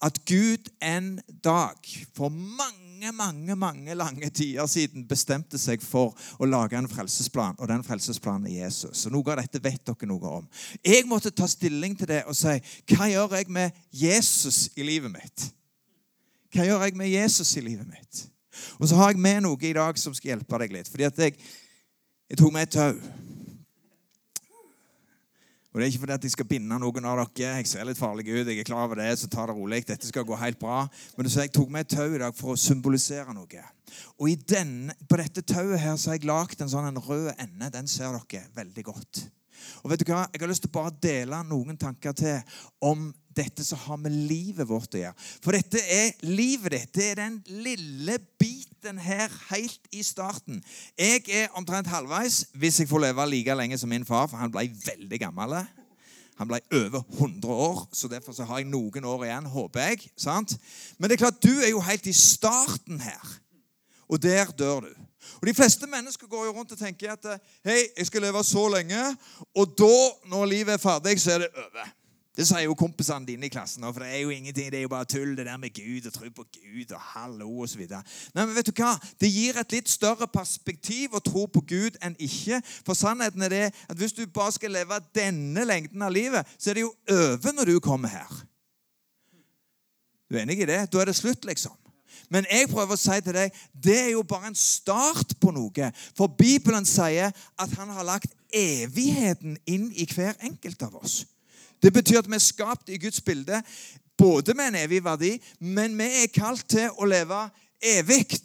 at 0.08 0.24
Gud 0.24 0.72
en 0.80 1.18
dag, 1.44 1.76
for 2.16 2.32
mange 2.32 2.85
mange, 2.96 3.12
mange 3.12 3.56
mange 3.56 3.94
lange 3.94 4.30
tider 4.30 4.66
siden 4.66 5.04
bestemte 5.08 5.58
seg 5.58 5.82
for 5.84 6.14
å 6.40 6.46
lage 6.48 6.78
en 6.78 6.88
frelsesplan, 6.88 7.56
og 7.58 7.68
den 7.68 7.84
frelsesplanen 7.84 8.46
er 8.48 8.64
Jesus. 8.64 9.02
Så 9.02 9.10
Noe 9.12 9.34
av 9.34 9.42
dette 9.42 9.60
vet 9.62 9.84
dere 9.84 10.08
noe 10.08 10.32
om. 10.38 10.46
Jeg 10.84 11.04
måtte 11.08 11.30
ta 11.30 11.48
stilling 11.48 11.96
til 11.96 12.08
det 12.08 12.22
og 12.26 12.36
si 12.36 12.56
hva 12.94 13.10
gjør 13.10 13.36
jeg 13.36 13.52
med 13.52 13.76
Jesus 13.92 14.70
i 14.76 14.86
livet 14.86 15.12
mitt? 15.12 15.50
Hva 16.54 16.64
gjør 16.64 16.86
jeg 16.86 16.96
med 16.96 17.12
Jesus 17.12 17.52
i 17.56 17.64
livet 17.66 17.86
mitt? 17.90 18.24
Og 18.80 18.88
så 18.88 18.96
har 18.96 19.12
jeg 19.12 19.20
med 19.20 19.42
noe 19.44 19.60
i 19.60 19.76
dag 19.76 19.98
som 20.00 20.14
skal 20.16 20.34
hjelpe 20.34 20.62
deg 20.64 20.72
litt. 20.72 20.88
fordi 20.88 21.04
at 21.04 21.18
jeg, 21.18 21.36
jeg 22.30 22.38
tok 22.40 22.52
med 22.52 22.64
et 22.64 22.76
tau. 22.78 22.94
Og 25.76 25.80
Det 25.80 25.84
er 25.84 25.90
ikke 25.92 26.00
fordi 26.06 26.12
at 26.14 26.22
jeg 26.24 26.32
skal 26.32 26.46
binde 26.48 26.76
noen 26.80 27.04
av 27.04 27.18
dere. 27.20 27.56
Jeg 27.58 27.66
ser 27.68 27.84
litt 27.84 27.98
farlig 28.00 28.24
ut. 28.30 28.48
jeg 28.48 28.62
er 28.62 28.64
klar 28.64 28.86
over 28.86 28.96
det, 28.96 29.10
så 29.20 29.28
ta 29.28 29.42
det 29.44 29.52
rolig. 29.58 29.82
Dette 29.84 30.08
skal 30.08 30.24
gå 30.24 30.38
helt 30.40 30.56
bra. 30.58 30.86
Men 31.18 31.28
så 31.28 31.44
jeg 31.44 31.52
tok 31.52 31.68
med 31.68 31.84
et 31.84 31.90
tau 31.92 32.14
i 32.14 32.20
dag 32.22 32.32
for 32.32 32.54
å 32.54 32.56
symbolisere 32.56 33.34
noe. 33.36 33.64
Og 34.16 34.46
den, 34.48 34.88
på 35.04 35.18
dette 35.20 35.44
tauet 35.44 35.76
her 35.82 35.98
så 36.00 36.14
har 36.14 36.16
jeg 36.16 36.30
lagd 36.30 36.64
en 36.64 36.72
sånn 36.72 36.88
en 36.88 37.02
rød 37.04 37.28
ende. 37.36 37.68
Den 37.74 37.92
ser 37.92 38.16
dere 38.16 38.48
veldig 38.56 38.86
godt. 38.88 39.26
Og 39.84 39.92
vet 39.92 40.00
du 40.00 40.08
hva? 40.08 40.22
Jeg 40.32 40.40
har 40.40 40.48
lyst 40.48 40.64
til 40.64 40.72
å 40.72 40.78
bare 40.78 40.96
dele 40.96 41.42
noen 41.44 41.76
tanker 41.76 42.16
til 42.16 42.40
om 42.80 43.10
dette 43.36 43.64
som 43.64 43.80
har 43.86 43.98
med 44.00 44.14
livet 44.28 44.68
vårt 44.68 44.96
å 44.96 45.00
gjøre. 45.00 45.26
For 45.44 45.56
dette 45.56 45.80
er 45.80 46.12
livet 46.26 46.76
ditt. 46.76 46.92
Det 46.96 47.08
er 47.12 47.20
den 47.20 47.40
lille 47.62 48.18
biten 48.40 49.00
her 49.02 49.32
helt 49.50 49.90
i 49.92 50.02
starten. 50.06 50.62
Jeg 50.98 51.24
er 51.28 51.56
omtrent 51.58 51.90
halvveis 51.90 52.44
hvis 52.56 52.80
jeg 52.82 52.90
får 52.90 53.08
leve 53.08 53.26
like 53.30 53.56
lenge 53.58 53.78
som 53.80 53.92
min 53.92 54.06
far, 54.08 54.28
for 54.30 54.40
han 54.40 54.52
ble 54.54 54.68
veldig 54.86 55.20
gammel. 55.26 55.58
Han 56.36 56.50
ble 56.50 56.60
over 56.76 57.00
100 57.16 57.48
år, 57.48 57.82
så 57.96 58.08
derfor 58.12 58.36
så 58.36 58.44
har 58.44 58.60
jeg 58.60 58.68
noen 58.68 59.08
år 59.08 59.24
igjen, 59.24 59.48
håper 59.48 59.88
jeg. 59.88 60.10
sant? 60.20 60.52
Men 60.98 61.08
det 61.08 61.16
er 61.16 61.24
klart, 61.24 61.42
du 61.42 61.62
er 61.62 61.72
jo 61.72 61.80
helt 61.80 62.06
i 62.06 62.12
starten 62.12 63.00
her. 63.00 63.36
Og 64.06 64.20
der 64.22 64.52
dør 64.52 64.84
du. 64.84 64.92
Og 65.40 65.46
De 65.48 65.54
fleste 65.54 65.88
mennesker 65.90 66.28
går 66.30 66.44
jo 66.46 66.52
rundt 66.56 66.72
og 66.72 66.78
tenker 66.78 67.16
at 67.16 67.26
hei, 67.66 67.80
jeg 67.96 68.06
skal 68.08 68.22
leve 68.22 68.44
så 68.44 68.66
lenge, 68.72 69.00
og 69.56 69.72
da, 69.78 69.96
når 70.30 70.52
livet 70.52 70.76
er 70.76 70.82
ferdig, 70.82 71.16
så 71.20 71.36
er 71.36 71.46
det 71.46 71.54
over. 71.56 71.88
Det 72.36 72.44
sier 72.44 72.66
jo 72.66 72.74
kompisene 72.76 73.24
dine 73.24 73.48
i 73.48 73.52
klassen. 73.52 73.84
For 73.86 74.02
det 74.04 74.10
er 74.12 74.24
jo 74.26 74.32
ingenting, 74.34 74.68
det 74.72 74.80
er 74.80 74.84
jo 74.84 74.92
bare 74.92 75.08
tull, 75.08 75.32
det 75.38 75.46
der 75.48 75.56
med 75.60 75.72
Gud 75.72 76.08
og 76.08 76.12
tro 76.12 76.28
på 76.36 76.44
Gud 76.58 76.92
og 76.92 77.00
hallo 77.14 77.48
og 77.48 77.68
så 77.72 77.80
videre. 77.80 78.02
Nei, 78.34 78.44
men 78.44 78.54
vet 78.58 78.68
du 78.68 78.74
hva? 78.76 78.92
Det 79.20 79.30
gir 79.32 79.56
et 79.56 79.72
litt 79.72 79.88
større 79.88 80.28
perspektiv 80.28 81.16
å 81.16 81.22
tro 81.24 81.46
på 81.48 81.62
Gud 81.64 81.96
enn 82.04 82.18
ikke. 82.20 82.60
For 82.84 82.98
sannheten 82.98 83.46
er 83.46 83.54
det 83.54 83.64
at 83.72 83.96
hvis 83.96 84.12
du 84.16 84.26
bare 84.28 84.52
skal 84.52 84.76
leve 84.76 85.00
denne 85.16 85.64
lengden 85.64 86.04
av 86.04 86.12
livet, 86.12 86.44
så 86.58 86.70
er 86.70 86.78
det 86.78 86.84
jo 86.84 86.92
over 87.14 87.56
når 87.56 87.72
du 87.72 87.80
kommer 87.80 88.12
her. 88.12 88.36
Du 90.28 90.36
er 90.36 90.42
enig 90.42 90.58
i 90.60 90.68
det? 90.68 90.82
Da 90.92 91.00
er 91.00 91.08
det 91.08 91.16
slutt, 91.16 91.46
liksom. 91.48 91.72
Men 92.32 92.46
jeg 92.50 92.68
prøver 92.68 92.96
å 92.96 93.00
si 93.00 93.16
til 93.22 93.36
deg 93.36 93.54
det 93.72 93.96
er 94.00 94.10
jo 94.16 94.24
bare 94.26 94.50
en 94.50 94.58
start 94.58 95.36
på 95.40 95.52
noe. 95.54 95.90
For 96.18 96.28
Bibelen 96.28 96.84
sier 96.88 97.32
at 97.32 97.78
han 97.78 97.92
har 97.94 98.06
lagt 98.08 98.34
evigheten 98.52 99.56
inn 99.70 99.88
i 99.94 100.08
hver 100.10 100.34
enkelt 100.44 100.82
av 100.84 100.98
oss. 101.00 101.22
Det 101.86 101.92
betyr 101.94 102.18
at 102.18 102.26
vi 102.26 102.34
er 102.34 102.42
skapt 102.42 102.88
i 102.90 102.96
Guds 102.98 103.20
bilde, 103.22 103.60
både 104.18 104.54
med 104.58 104.72
en 104.72 104.78
evig 104.80 105.04
verdi, 105.04 105.36
men 105.60 105.92
vi 105.94 106.06
er 106.24 106.32
kalt 106.34 106.64
til 106.66 106.90
å 106.98 107.06
leve 107.06 107.44
evig. 107.78 108.40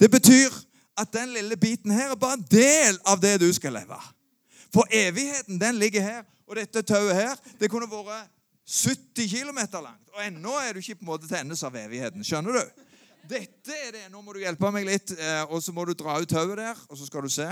Det 0.00 0.08
betyr 0.10 0.56
at 0.98 1.12
den 1.14 1.36
lille 1.36 1.54
biten 1.56 1.94
her 1.94 2.10
er 2.10 2.18
bare 2.18 2.40
en 2.40 2.46
del 2.50 2.98
av 3.06 3.20
det 3.22 3.36
du 3.44 3.46
skal 3.54 3.76
leve. 3.78 3.98
For 4.74 4.90
evigheten, 4.90 5.60
den 5.60 5.78
ligger 5.78 6.02
her. 6.02 6.24
Og 6.50 6.58
dette 6.58 6.82
tauet 6.82 7.14
her, 7.14 7.38
det 7.60 7.70
kunne 7.70 7.86
vært 7.86 8.26
70 8.66 9.30
km 9.30 9.62
langt. 9.78 10.10
Og 10.16 10.26
ennå 10.26 10.56
er 10.64 10.74
du 10.74 10.82
ikke 10.82 10.98
på 10.98 11.06
en 11.06 11.12
måte 11.12 11.30
til 11.30 11.38
endes 11.38 11.62
av 11.62 11.78
evigheten. 11.78 12.26
Skjønner 12.26 12.58
du? 12.58 12.82
Dette 13.30 13.78
er 13.86 13.94
det. 13.94 14.02
Nå 14.10 14.18
må 14.18 14.34
du 14.34 14.42
hjelpe 14.42 14.74
meg 14.74 14.90
litt, 14.90 15.14
eh, 15.14 15.46
og 15.46 15.62
så 15.62 15.70
må 15.70 15.86
du 15.86 15.94
dra 15.94 16.18
ut 16.18 16.28
tauet 16.28 16.58
der, 16.58 16.82
og 16.90 16.98
så 16.98 17.06
skal 17.06 17.22
du 17.22 17.30
se. 17.30 17.46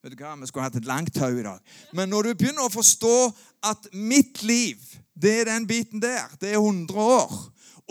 Vet 0.00 0.14
du 0.14 0.22
hva, 0.22 0.34
Vi 0.40 0.48
skulle 0.48 0.64
hatt 0.64 0.76
et 0.80 0.88
langt 0.88 1.12
tau 1.14 1.36
i 1.36 1.44
dag. 1.44 1.60
Men 1.92 2.08
når 2.08 2.30
du 2.30 2.34
begynner 2.34 2.64
å 2.64 2.72
forstå 2.72 3.14
at 3.68 3.90
mitt 3.92 4.42
liv, 4.42 4.80
det 5.14 5.40
er 5.40 5.50
den 5.50 5.66
biten 5.68 6.00
der, 6.00 6.30
det 6.40 6.54
er 6.54 6.60
100 6.60 6.96
år 6.96 7.34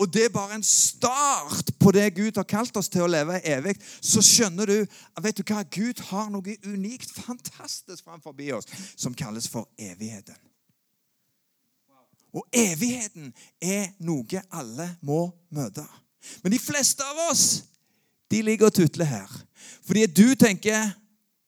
og 0.00 0.08
det 0.12 0.24
er 0.24 0.32
bare 0.32 0.54
en 0.56 0.64
start 0.64 1.74
på 1.80 1.90
det 1.92 2.14
Gud 2.16 2.36
har 2.36 2.46
kalt 2.48 2.76
oss 2.80 2.88
til 2.88 3.04
å 3.04 3.10
leve 3.10 3.36
evig, 3.44 3.74
så 4.00 4.22
skjønner 4.24 4.70
du 4.70 4.76
vet 5.20 5.36
du 5.36 5.42
hva, 5.44 5.60
Gud 5.68 6.00
har 6.08 6.30
noe 6.32 6.54
unikt, 6.64 7.10
fantastisk 7.12 8.06
framfor 8.06 8.32
oss, 8.56 8.68
som 8.96 9.14
kalles 9.14 9.48
for 9.48 9.68
evigheten. 9.76 10.38
Og 12.32 12.46
evigheten 12.54 13.34
er 13.60 13.90
noe 14.00 14.40
alle 14.48 14.88
må 15.04 15.26
møte. 15.52 15.84
Men 16.40 16.54
de 16.54 16.62
fleste 16.62 17.04
av 17.04 17.20
oss 17.28 17.44
de 18.30 18.40
ligger 18.46 18.70
og 18.70 18.78
tutler 18.78 19.08
her. 19.10 19.30
Fordi 19.84 20.06
du 20.06 20.32
tenker 20.38 20.94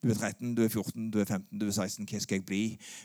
du 0.03 0.11
er 0.11 0.15
13, 0.15 0.57
du 0.57 0.65
er 0.65 0.69
14, 0.69 1.11
du 1.11 1.21
er 1.21 1.25
15, 1.25 1.59
du 1.61 1.67
er 1.67 1.71
16. 1.71 2.07
Hva 2.11 2.19
skal 2.19 2.41
jeg 2.41 2.45
bli? 2.47 2.63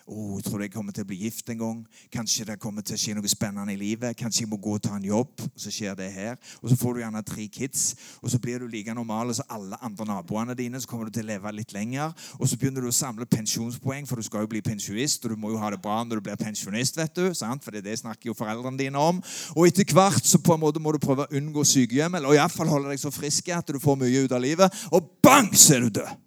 Oh, 0.10 0.40
tror 0.42 0.58
du 0.58 0.64
jeg 0.66 0.72
kommer 0.74 0.96
til 0.96 1.06
å 1.06 1.10
bli 1.12 1.20
gift 1.22 1.50
en 1.54 1.60
gang? 1.60 1.84
Kanskje 2.14 2.48
det 2.50 2.56
kommer 2.58 2.82
til 2.82 2.98
å 2.98 3.02
skje 3.02 3.14
noe 3.14 3.30
spennende 3.30 3.76
i 3.76 3.78
livet? 3.78 4.18
Kanskje 4.18 4.42
jeg 4.44 4.50
må 4.50 4.58
gå 4.58 4.74
og 4.80 4.82
ta 4.82 4.96
en 4.98 5.06
jobb? 5.06 5.36
Og 5.46 5.62
så 5.62 5.70
skjer 5.74 5.94
det 6.00 6.08
her. 6.16 6.40
Og 6.64 6.72
så 6.72 6.78
får 6.82 6.98
du 6.98 7.04
gjerne 7.04 7.22
tre 7.28 7.46
kids, 7.54 7.84
og 8.18 8.34
så 8.34 8.42
blir 8.42 8.66
du 8.66 8.68
like 8.72 8.96
normal 8.98 9.36
som 9.38 9.54
alle 9.54 9.78
andre 9.86 10.10
naboene 10.10 10.58
dine. 10.58 10.82
Så 10.82 10.90
kommer 10.90 11.06
du 11.06 11.14
til 11.14 11.28
å 11.28 11.30
leve 11.30 11.54
litt 11.54 11.76
lenger, 11.78 12.18
og 12.40 12.50
så 12.50 12.58
begynner 12.58 12.82
du 12.82 12.90
å 12.90 12.98
samle 12.98 13.30
pensjonspoeng, 13.30 14.10
for 14.10 14.18
du 14.18 14.26
skal 14.26 14.48
jo 14.48 14.52
bli 14.56 14.66
pensjonist, 14.66 15.22
og 15.26 15.36
du 15.36 15.40
må 15.46 15.54
jo 15.54 15.62
ha 15.62 15.70
det 15.74 15.82
bra 15.84 16.02
når 16.02 16.18
du 16.18 16.28
blir 16.32 16.42
pensjonist, 16.42 16.98
vet 16.98 17.14
du. 17.14 17.30
sant? 17.38 17.62
For 17.62 17.78
det, 17.78 17.86
det 17.86 18.00
snakker 18.02 18.32
jo 18.32 18.38
foreldrene 18.38 18.82
dine 18.82 18.98
om. 18.98 19.22
Og 19.54 19.70
etter 19.70 19.86
hvert 19.94 20.26
så 20.26 20.42
på 20.42 20.58
en 20.58 20.66
måte 20.66 20.82
må 20.82 20.98
du 20.98 21.04
prøve 21.04 21.30
å 21.30 21.36
unngå 21.38 21.62
sykehjem, 21.62 22.18
eller 22.18 22.40
iallfall 22.42 22.74
holde 22.74 22.90
deg 22.90 23.06
så 23.06 23.14
frisk 23.14 23.54
at 23.54 23.70
du 23.70 23.78
får 23.82 24.02
mye 24.02 24.26
ut 24.26 24.34
av 24.34 24.42
livet, 24.42 24.88
og 24.90 25.14
bang, 25.22 25.54
så 25.54 25.78
er 25.78 25.86
du 25.86 26.02
død. 26.02 26.27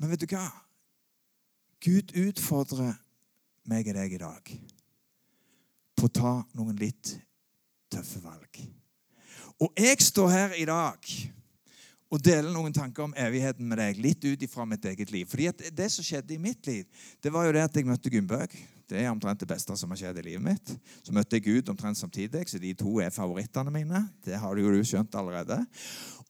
Men 0.00 0.08
vet 0.08 0.22
du 0.24 0.30
hva? 0.32 0.46
Gud 1.84 2.14
utfordrer 2.16 2.94
meg 3.68 3.88
og 3.90 3.96
deg 3.96 4.14
i 4.16 4.20
dag 4.20 4.52
på 6.00 6.08
å 6.08 6.12
ta 6.12 6.32
noen 6.56 6.78
litt 6.80 7.12
tøffe 7.92 8.22
valg. 8.24 8.62
Og 9.60 9.76
jeg 9.76 10.00
står 10.00 10.32
her 10.32 10.56
i 10.56 10.64
dag 10.68 11.10
og 12.10 12.22
deler 12.24 12.48
noen 12.50 12.74
tanker 12.74 13.04
om 13.04 13.12
evigheten 13.14 13.68
med 13.68 13.78
deg, 13.78 14.00
litt 14.02 14.24
ut 14.24 14.42
ifra 14.42 14.64
mitt 14.66 14.84
eget 14.88 15.12
liv. 15.12 15.28
Fordi 15.30 15.50
Det 15.70 15.90
som 15.92 16.04
skjedde 16.04 16.34
i 16.34 16.40
mitt 16.42 16.66
liv, 16.66 16.88
det 17.22 17.32
var 17.32 17.46
jo 17.46 17.52
det 17.54 17.66
at 17.68 17.76
jeg 17.76 17.86
møtte 17.86 18.10
Gunnbøk. 18.10 18.56
Det 18.90 18.98
er 18.98 19.12
omtrent 19.12 19.38
det 19.38 19.46
beste 19.46 19.76
som 19.78 19.92
har 19.92 20.00
skjedd 20.00 20.18
i 20.18 20.24
livet 20.32 20.42
mitt. 20.42 20.72
Så 21.04 21.12
møtte 21.14 21.36
jeg 21.36 21.44
Gud 21.44 21.68
omtrent 21.70 21.98
samtidig, 22.00 22.48
så 22.50 22.58
de 22.58 22.72
to 22.74 22.96
er 22.98 23.12
favorittene 23.14 23.70
mine. 23.70 24.00
Det 24.24 24.34
har 24.34 24.56
du 24.56 24.64
jo 24.64 24.82
skjønt 24.82 25.14
allerede. 25.14 25.60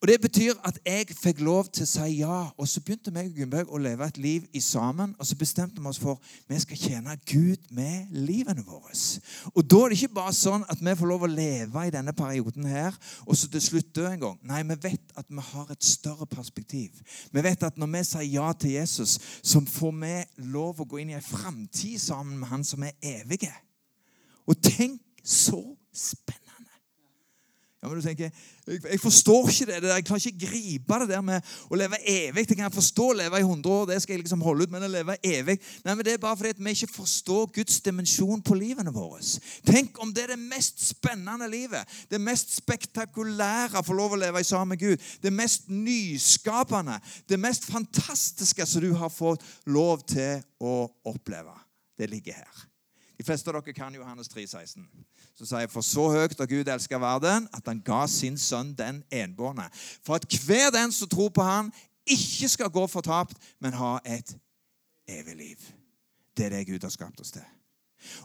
Og 0.01 0.09
Det 0.09 0.21
betyr 0.21 0.53
at 0.65 0.79
jeg 0.87 1.13
fikk 1.13 1.43
lov 1.45 1.67
til 1.69 1.85
å 1.85 1.89
si 1.89 2.15
ja. 2.23 2.37
Og 2.57 2.69
så 2.69 2.81
begynte 2.81 3.13
meg 3.13 3.29
og 3.29 3.35
Gunnbjørg 3.37 3.69
å 3.69 3.81
leve 3.85 4.07
et 4.09 4.21
liv 4.21 4.47
i 4.57 4.63
sammen. 4.65 5.13
Og 5.21 5.29
så 5.29 5.37
bestemte 5.37 5.83
vi 5.83 5.91
oss 5.91 6.01
for 6.01 6.17
vi 6.49 6.61
skal 6.63 6.81
tjene 6.81 7.17
Gud 7.29 7.67
med 7.77 8.09
livene 8.17 8.65
våre. 8.65 8.97
Og 9.53 9.61
da 9.69 9.83
er 9.85 9.93
det 9.93 9.99
ikke 9.99 10.17
bare 10.17 10.33
sånn 10.37 10.65
at 10.73 10.81
vi 10.81 10.97
får 10.97 11.11
lov 11.11 11.27
å 11.27 11.31
leve 11.31 11.85
i 11.85 11.93
denne 11.93 12.15
perioden 12.17 12.65
her, 12.71 12.97
og 13.27 13.37
så 13.37 13.51
til 13.53 13.63
slutt 13.63 13.93
dø 13.97 14.07
en 14.09 14.25
gang. 14.25 14.41
Nei, 14.49 14.63
vi 14.73 14.79
vet 14.89 15.15
at 15.21 15.29
vi 15.29 15.45
har 15.51 15.71
et 15.71 15.85
større 15.85 16.27
perspektiv. 16.27 16.97
Vi 17.31 17.45
vet 17.45 17.69
at 17.69 17.77
når 17.79 17.93
vi 17.93 18.05
sier 18.09 18.29
ja 18.41 18.51
til 18.57 18.79
Jesus, 18.79 19.19
så 19.43 19.61
får 19.61 19.97
vi 20.01 20.15
lov 20.55 20.81
å 20.81 20.89
gå 20.89 21.03
inn 21.03 21.13
i 21.13 21.19
en 21.21 21.29
framtid 21.29 22.01
sammen 22.01 22.41
med 22.41 22.49
Han 22.51 22.65
som 22.65 22.89
er 22.89 22.97
evige. 23.05 23.53
Og 24.49 24.57
tenk 24.65 25.03
så 25.21 25.61
spennende! 25.93 26.50
Ja, 27.81 27.89
men 27.89 27.97
du 27.97 28.05
tenker, 28.05 28.29
jeg, 28.69 28.81
jeg 28.85 29.01
forstår 29.01 29.47
ikke 29.49 29.67
det, 29.71 29.77
det 29.81 29.89
der. 29.89 29.95
Jeg 29.97 30.05
klarer 30.05 30.27
ikke 30.29 30.47
gripe 30.51 30.97
det 31.01 31.07
der 31.09 31.23
med 31.25 31.53
å 31.73 31.79
leve 31.81 31.97
evig. 32.13 32.43
Det 32.45 32.57
kan 32.59 32.67
jeg 32.67 32.75
forstå 32.75 33.07
å 33.09 33.15
leve 33.17 33.41
i 33.41 33.47
100 33.47 33.73
år, 33.73 33.87
det 33.89 33.97
skal 34.05 34.15
jeg 34.15 34.21
liksom 34.21 34.43
holde 34.45 34.67
ut, 34.67 34.75
men 34.75 34.85
å 34.85 34.91
leve 34.91 35.17
evig 35.25 35.57
Nei, 35.87 35.95
men 35.95 36.05
Det 36.05 36.13
er 36.13 36.21
bare 36.21 36.37
fordi 36.37 36.61
vi 36.61 36.75
ikke 36.77 36.93
forstår 36.93 37.49
Guds 37.57 37.79
dimensjon 37.87 38.45
på 38.45 38.59
livene 38.59 38.93
våre. 38.93 39.23
Tenk 39.65 39.97
om 40.05 40.13
det 40.13 40.27
er 40.27 40.35
det 40.35 40.43
mest 40.43 40.85
spennende 40.91 41.49
livet, 41.49 41.89
det 42.13 42.21
mest 42.21 42.53
spektakulære 42.59 43.81
å 43.81 43.87
få 43.87 43.97
lov 43.97 44.13
å 44.13 44.21
leve 44.21 44.45
i 44.45 44.49
sammen 44.49 44.75
med 44.75 44.85
Gud, 44.85 45.09
det 45.25 45.33
mest 45.33 45.73
nyskapende, 45.73 46.99
det 47.33 47.41
mest 47.41 47.65
fantastiske 47.73 48.69
som 48.69 48.85
du 48.85 48.93
har 49.01 49.13
fått 49.13 49.47
lov 49.65 50.05
til 50.05 50.45
å 50.61 50.85
oppleve. 51.09 51.57
Det 51.97 52.13
ligger 52.13 52.43
her. 52.43 52.67
De 53.17 53.25
fleste 53.25 53.49
av 53.49 53.57
dere 53.57 53.77
kan 53.77 53.97
Johannes 53.97 54.29
3, 54.29 54.45
16 54.53 54.85
så 55.35 55.47
sier 55.47 55.65
jeg, 55.65 55.71
For 55.73 55.87
så 55.87 56.09
høyt 56.13 56.39
har 56.39 56.51
Gud 56.51 56.69
elska 56.69 56.99
verden, 57.01 57.49
at 57.53 57.67
han 57.67 57.83
ga 57.85 58.03
sin 58.11 58.39
sønn 58.39 58.75
den 58.77 59.03
enbårne. 59.13 59.69
For 60.05 60.19
at 60.19 60.27
hver 60.45 60.71
den 60.75 60.93
som 60.93 61.09
tror 61.09 61.31
på 61.35 61.45
han, 61.47 61.73
ikke 62.07 62.49
skal 62.49 62.73
gå 62.73 62.87
fortapt, 62.91 63.39
men 63.61 63.77
ha 63.79 63.99
et 64.05 64.35
evig 65.09 65.37
liv. 65.37 65.71
Det 66.37 66.47
er 66.47 66.57
det 66.57 66.67
Gud 66.67 66.83
har 66.83 66.93
skapt 66.93 67.21
oss 67.21 67.35
til. 67.35 67.47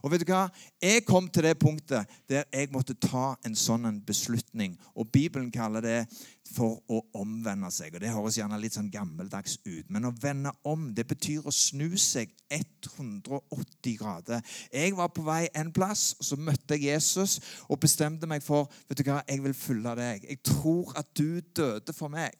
Og 0.04 0.12
vet 0.12 0.24
du 0.24 0.30
hva? 0.30 0.46
Jeg 0.82 1.04
kom 1.08 1.28
til 1.28 1.44
det 1.50 1.58
punktet 1.60 2.08
der 2.32 2.46
jeg 2.54 2.72
måtte 2.72 2.96
ta 2.96 3.34
en 3.46 3.58
sånn 3.60 4.00
beslutning. 4.08 4.78
Og 4.96 5.10
Bibelen 5.12 5.52
kaller 5.52 5.84
det 5.84 5.98
for 6.46 6.78
å 6.92 7.00
omvende 7.18 7.70
seg. 7.74 7.96
Og 7.96 8.04
Det 8.04 8.12
høres 8.14 8.38
gjerne 8.38 8.60
litt 8.62 8.76
sånn 8.78 8.92
gammeldags 8.94 9.58
ut. 9.66 9.90
Men 9.90 10.08
å 10.08 10.14
vende 10.22 10.52
om, 10.68 10.92
det 10.96 11.08
betyr 11.10 11.48
å 11.48 11.54
snu 11.54 11.98
seg 12.00 12.32
180 12.54 13.98
grader. 14.00 14.46
Jeg 14.70 14.94
var 14.98 15.10
på 15.14 15.26
vei 15.26 15.48
en 15.58 15.72
plass, 15.76 16.14
og 16.20 16.30
så 16.30 16.38
møtte 16.38 16.78
jeg 16.78 16.92
Jesus 16.94 17.40
og 17.66 17.82
bestemte 17.82 18.30
meg 18.30 18.46
for 18.46 18.70
vet 18.90 19.02
du 19.02 19.06
hva, 19.08 19.22
jeg 19.28 19.44
vil 19.44 19.58
følge 19.58 19.96
deg. 20.00 20.30
Jeg 20.30 20.42
tror 20.46 20.94
at 21.00 21.12
du 21.18 21.42
døde 21.56 21.98
for 21.98 22.14
meg. 22.14 22.38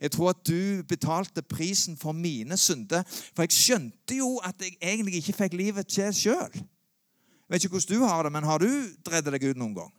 Jeg 0.00 0.14
tror 0.14 0.32
at 0.32 0.42
du 0.46 0.84
betalte 0.88 1.42
prisen 1.42 1.98
for 1.98 2.16
mine 2.16 2.56
synder. 2.60 3.04
For 3.34 3.44
jeg 3.44 3.58
skjønte 3.58 4.20
jo 4.22 4.36
at 4.46 4.62
jeg 4.62 4.78
egentlig 4.78 5.22
ikke 5.22 5.38
fikk 5.42 5.58
livet 5.58 5.90
til 5.90 6.14
sjøl. 6.14 6.60
Vet 7.48 7.64
ikke 7.64 7.78
hvordan 7.78 7.96
du 7.96 8.04
har 8.04 8.26
det, 8.26 8.32
men 8.32 8.44
har 8.44 8.60
du 8.60 8.68
drevet 9.04 9.34
deg 9.34 9.50
ut 9.50 9.60
noen 9.60 9.78
gang? 9.80 9.97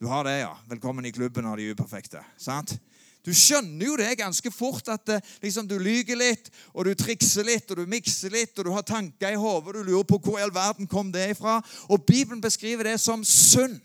Du 0.00 0.06
har 0.06 0.24
det, 0.24 0.38
ja. 0.38 0.58
Velkommen 0.68 1.04
i 1.04 1.12
klubben 1.12 1.44
av 1.44 1.56
de 1.56 1.66
uperfekte. 1.70 2.22
sant? 2.40 2.72
Du 3.20 3.34
skjønner 3.36 3.84
jo 3.84 3.98
det 4.00 4.14
ganske 4.16 4.50
fort 4.50 4.86
at 4.88 5.10
eh, 5.12 5.26
liksom, 5.42 5.66
du 5.68 5.74
lyger 5.76 6.16
litt, 6.16 6.48
og 6.72 6.88
du 6.88 6.94
trikser 6.96 7.44
litt, 7.44 7.68
og 7.68 7.82
du 7.82 7.84
mikser 7.84 8.32
litt, 8.32 8.54
og 8.56 8.64
du 8.64 8.70
har 8.72 8.86
tanker 8.88 9.34
i 9.34 9.36
hodet, 9.36 9.74
du 9.76 9.90
lurer 9.90 10.06
på 10.08 10.16
hvor 10.24 10.38
i 10.38 10.46
all 10.46 10.54
verden 10.56 10.88
kom 10.88 11.10
det 11.12 11.26
ifra. 11.34 11.58
Og 11.92 12.00
Bibelen 12.08 12.40
beskriver 12.40 12.88
det 12.88 12.96
som 13.00 13.20
synd. 13.28 13.76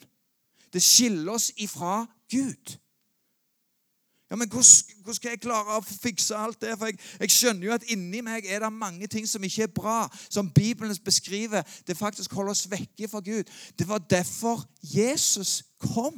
Det 0.72 0.80
skiller 0.80 1.36
oss 1.36 1.50
ifra 1.60 2.06
Gud. 2.32 2.78
Ja, 4.32 4.40
men 4.40 4.50
hvordan, 4.50 4.96
hvordan, 5.04 5.20
skal 5.20 5.36
jeg 5.36 5.44
klare 5.44 5.76
å 5.76 5.84
fikse 5.84 6.40
alt 6.40 6.64
det? 6.64 6.74
For 6.80 6.90
jeg, 6.90 6.98
jeg, 7.20 7.36
skjønner 7.36 7.68
jo 7.68 7.76
at 7.76 7.92
inni 7.94 8.24
meg 8.26 8.48
er 8.48 8.64
det 8.64 8.72
mange 8.74 9.12
ting 9.12 9.28
som 9.30 9.44
ikke 9.44 9.68
er 9.68 9.76
bra, 9.76 10.00
som 10.32 10.48
Bibelen 10.50 10.96
beskriver. 11.06 11.68
Det 11.84 12.00
faktisk 12.00 12.34
holder 12.34 12.56
oss 12.56 12.66
vekke 12.72 13.12
fra 13.12 13.20
Gud. 13.20 13.52
Det 13.78 13.88
var 13.88 14.08
derfor 14.10 14.64
Jesus 14.82 15.60
kom. 15.94 16.18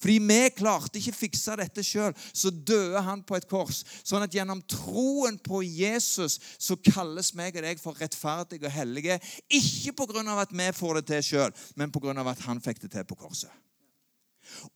Fordi 0.00 0.18
vi 0.20 0.38
klarte 0.56 0.98
ikke 0.98 1.14
fikse 1.16 1.54
dette 1.56 1.84
sjøl, 1.86 2.14
så 2.34 2.50
døde 2.50 3.00
han 3.06 3.22
på 3.24 3.38
et 3.38 3.46
kors. 3.48 3.82
Sånn 4.04 4.24
at 4.26 4.34
gjennom 4.34 4.62
troen 4.68 5.38
på 5.40 5.62
Jesus 5.64 6.38
så 6.58 6.76
kalles 6.76 7.32
meg 7.38 7.56
og 7.56 7.64
deg 7.64 7.80
for 7.80 7.96
rettferdige 7.96 8.68
og 8.68 8.74
hellige. 8.74 9.20
Ikke 9.48 9.94
pga. 9.96 10.24
at 10.40 10.52
vi 10.52 10.70
får 10.72 11.00
det 11.00 11.06
til 11.06 11.22
sjøl, 11.22 11.54
men 11.76 11.92
pga. 11.94 12.14
at 12.30 12.44
han 12.48 12.60
fikk 12.60 12.82
det 12.82 12.90
til 12.92 13.04
på 13.04 13.16
korset. 13.16 13.52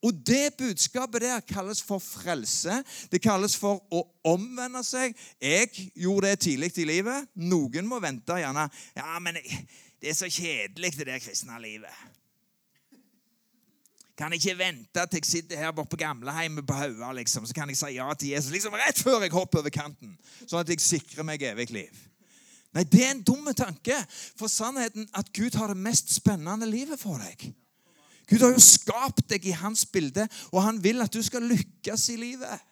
Og 0.02 0.14
det 0.26 0.56
budskapet 0.56 1.22
der 1.22 1.40
kalles 1.40 1.82
for 1.82 1.98
frelse. 1.98 2.82
Det 3.12 3.20
kalles 3.22 3.56
for 3.56 3.82
å 3.92 4.00
omvende 4.24 4.80
seg. 4.86 5.16
Jeg 5.40 5.90
gjorde 5.94 6.30
det 6.30 6.40
tidlig 6.40 6.72
i 6.78 6.86
livet. 6.88 7.28
Noen 7.36 7.86
må 7.86 8.00
vente 8.00 8.40
gjerne. 8.40 8.64
Ja, 8.96 9.18
men 9.20 9.36
det 9.36 10.08
er 10.08 10.16
så 10.16 10.30
kjedelig, 10.30 10.94
det 10.96 11.10
der 11.10 11.20
kristne 11.20 11.60
livet. 11.60 11.92
Kan 14.18 14.34
jeg 14.34 14.42
ikke 14.42 14.58
vente 14.58 15.06
til 15.06 15.20
jeg 15.20 15.28
sitter 15.28 15.60
her 15.60 15.70
borte 15.74 15.92
på 15.92 16.00
gamleheimet 16.00 16.66
på 16.66 16.74
Haua, 16.74 17.12
liksom, 17.20 17.46
så 17.46 17.54
kan 17.54 17.70
jeg 17.70 17.78
si 17.78 17.94
ja 17.94 18.08
til 18.18 18.32
Jesus 18.34 18.50
liksom 18.50 18.74
rett 18.74 18.98
før 18.98 19.22
jeg 19.22 19.30
hopper 19.30 19.62
over 19.62 19.70
kanten, 19.70 20.16
sånn 20.42 20.64
at 20.64 20.72
jeg 20.72 20.82
sikrer 20.82 21.26
meg 21.26 21.44
evig 21.46 21.68
liv. 21.70 22.00
Nei, 22.74 22.82
det 22.84 23.04
er 23.04 23.14
en 23.14 23.22
dum 23.24 23.46
tanke. 23.56 23.96
For 24.36 24.50
sannheten 24.50 25.06
at 25.16 25.30
Gud 25.32 25.56
har 25.56 25.72
det 25.72 25.80
mest 25.80 26.12
spennende 26.12 26.66
livet 26.68 27.00
for 27.00 27.22
deg. 27.22 27.46
Gud 28.28 28.42
har 28.44 28.52
jo 28.52 28.60
skapt 28.60 29.24
deg 29.30 29.46
i 29.48 29.56
hans 29.56 29.86
bilde, 29.88 30.26
og 30.52 30.60
han 30.66 30.82
vil 30.84 31.00
at 31.00 31.14
du 31.14 31.22
skal 31.24 31.46
lykkes 31.48 32.10
i 32.12 32.18
livet. 32.20 32.66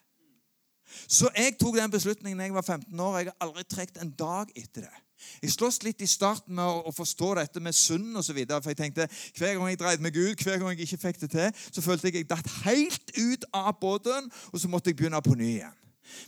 Så 1.08 1.30
jeg 1.34 1.56
tok 1.60 1.78
den 1.78 1.92
beslutningen 1.92 2.38
da 2.38 2.48
jeg 2.48 2.56
var 2.58 2.66
15 2.66 3.00
år. 3.06 3.18
Jeg 3.18 3.30
har 3.30 3.46
aldri 3.46 3.64
trukket 3.64 4.02
en 4.02 4.12
dag 4.18 4.52
etter 4.54 4.86
det. 4.86 5.05
Jeg 5.42 5.54
sloss 5.54 5.80
litt 5.84 6.02
i 6.04 6.10
starten 6.10 6.56
med 6.58 6.64
å, 6.66 6.92
forstå 6.94 7.32
dette 7.40 7.62
med 7.62 7.76
synd 7.76 8.16
osv. 8.20 8.38
For 8.50 8.72
jeg 8.72 8.80
tenkte 8.80 9.08
hver 9.38 9.56
gang 9.56 9.72
jeg 9.72 9.80
dreide 9.80 10.04
med 10.04 10.14
Gud, 10.16 10.36
hver 10.42 10.60
gang 10.60 10.74
jeg 10.74 10.86
ikke 10.86 11.02
fikk 11.08 11.24
det 11.24 11.32
til, 11.34 11.64
så 11.70 11.84
følte 11.84 12.10
jeg 12.10 12.22
jeg 12.22 12.30
datt 12.30 12.52
helt 12.66 13.16
ut 13.16 13.50
av 13.56 13.74
båten, 13.80 14.30
og 14.52 14.60
så 14.60 14.70
måtte 14.72 14.92
jeg 14.92 15.00
begynne 15.00 15.22
på 15.24 15.36
ny 15.38 15.56
igjen. 15.58 15.82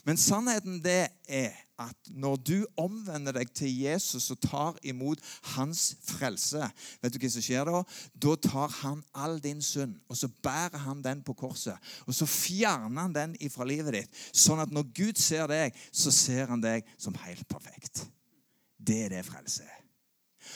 Men 0.07 0.19
sannheten 0.19 0.81
det 0.83 1.07
er 1.29 1.55
at 1.79 2.11
når 2.11 2.37
du 2.43 2.57
omvender 2.81 3.37
deg 3.37 3.51
til 3.55 3.71
Jesus 3.71 4.33
og 4.35 4.41
tar 4.43 4.79
imot 4.83 5.23
hans 5.55 5.93
frelse 6.03 6.67
Vet 7.03 7.15
du 7.15 7.21
hva 7.23 7.31
som 7.31 7.45
skjer 7.45 7.71
da? 7.71 7.83
Da 8.19 8.35
tar 8.49 8.75
han 8.81 9.05
all 9.15 9.39
din 9.43 9.63
synd, 9.63 9.95
og 10.11 10.19
så 10.19 10.31
bærer 10.43 10.83
han 10.89 11.03
den 11.05 11.23
på 11.23 11.37
korset. 11.39 11.79
Og 12.07 12.17
så 12.19 12.27
fjerner 12.27 13.05
han 13.05 13.15
den 13.15 13.39
ifra 13.45 13.67
livet 13.69 14.01
ditt, 14.01 14.23
sånn 14.35 14.63
at 14.65 14.75
når 14.75 14.91
Gud 14.91 15.23
ser 15.23 15.47
deg, 15.51 15.77
så 15.93 16.15
ser 16.15 16.51
han 16.51 16.63
deg 16.65 16.87
som 16.99 17.17
helt 17.23 17.47
perfekt. 17.51 18.09
Det 18.79 19.05
er 19.05 19.13
det 19.17 19.27
frelse 19.27 19.67
er. 19.67 19.79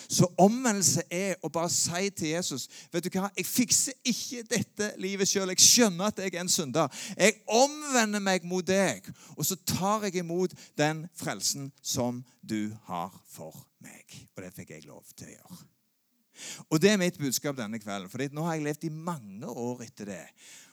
Så 0.08 0.26
omvendelse 0.40 1.02
er 1.12 1.34
å 1.44 1.50
bare 1.52 1.70
si 1.72 2.08
til 2.16 2.32
Jesus 2.32 2.68
vet 2.92 3.04
du 3.04 3.10
hva, 3.12 3.30
Jeg 3.36 3.48
fikser 3.48 3.96
ikke 4.08 4.44
dette 4.48 4.92
livet 5.02 5.28
sjøl. 5.28 5.52
Jeg 5.52 5.64
skjønner 5.64 6.08
at 6.10 6.22
jeg 6.22 6.34
er 6.34 6.44
en 6.44 6.52
synder. 6.52 7.02
Jeg 7.16 7.40
omvender 7.50 8.22
meg 8.22 8.46
mot 8.48 8.66
deg, 8.66 9.08
og 9.36 9.46
så 9.46 9.58
tar 9.68 10.06
jeg 10.08 10.22
imot 10.22 10.54
den 10.78 11.04
frelsen 11.18 11.70
som 11.82 12.22
du 12.40 12.72
har 12.88 13.12
for 13.28 13.56
meg. 13.82 14.16
Og 14.36 14.44
det 14.44 14.52
fikk 14.56 14.74
jeg 14.76 14.88
lov 14.88 15.04
til 15.16 15.32
å 15.32 15.36
gjøre. 15.36 15.62
Og 16.72 16.80
det 16.80 16.90
er 16.90 17.00
mitt 17.00 17.18
budskap 17.20 17.56
denne 17.58 17.80
kvelden. 17.82 18.10
For 18.10 18.22
nå 18.32 18.46
har 18.46 18.56
jeg 18.56 18.66
levd 18.66 18.86
i 18.88 18.94
mange 18.94 19.48
år 19.48 19.84
etter 19.86 20.08
det. 20.08 20.24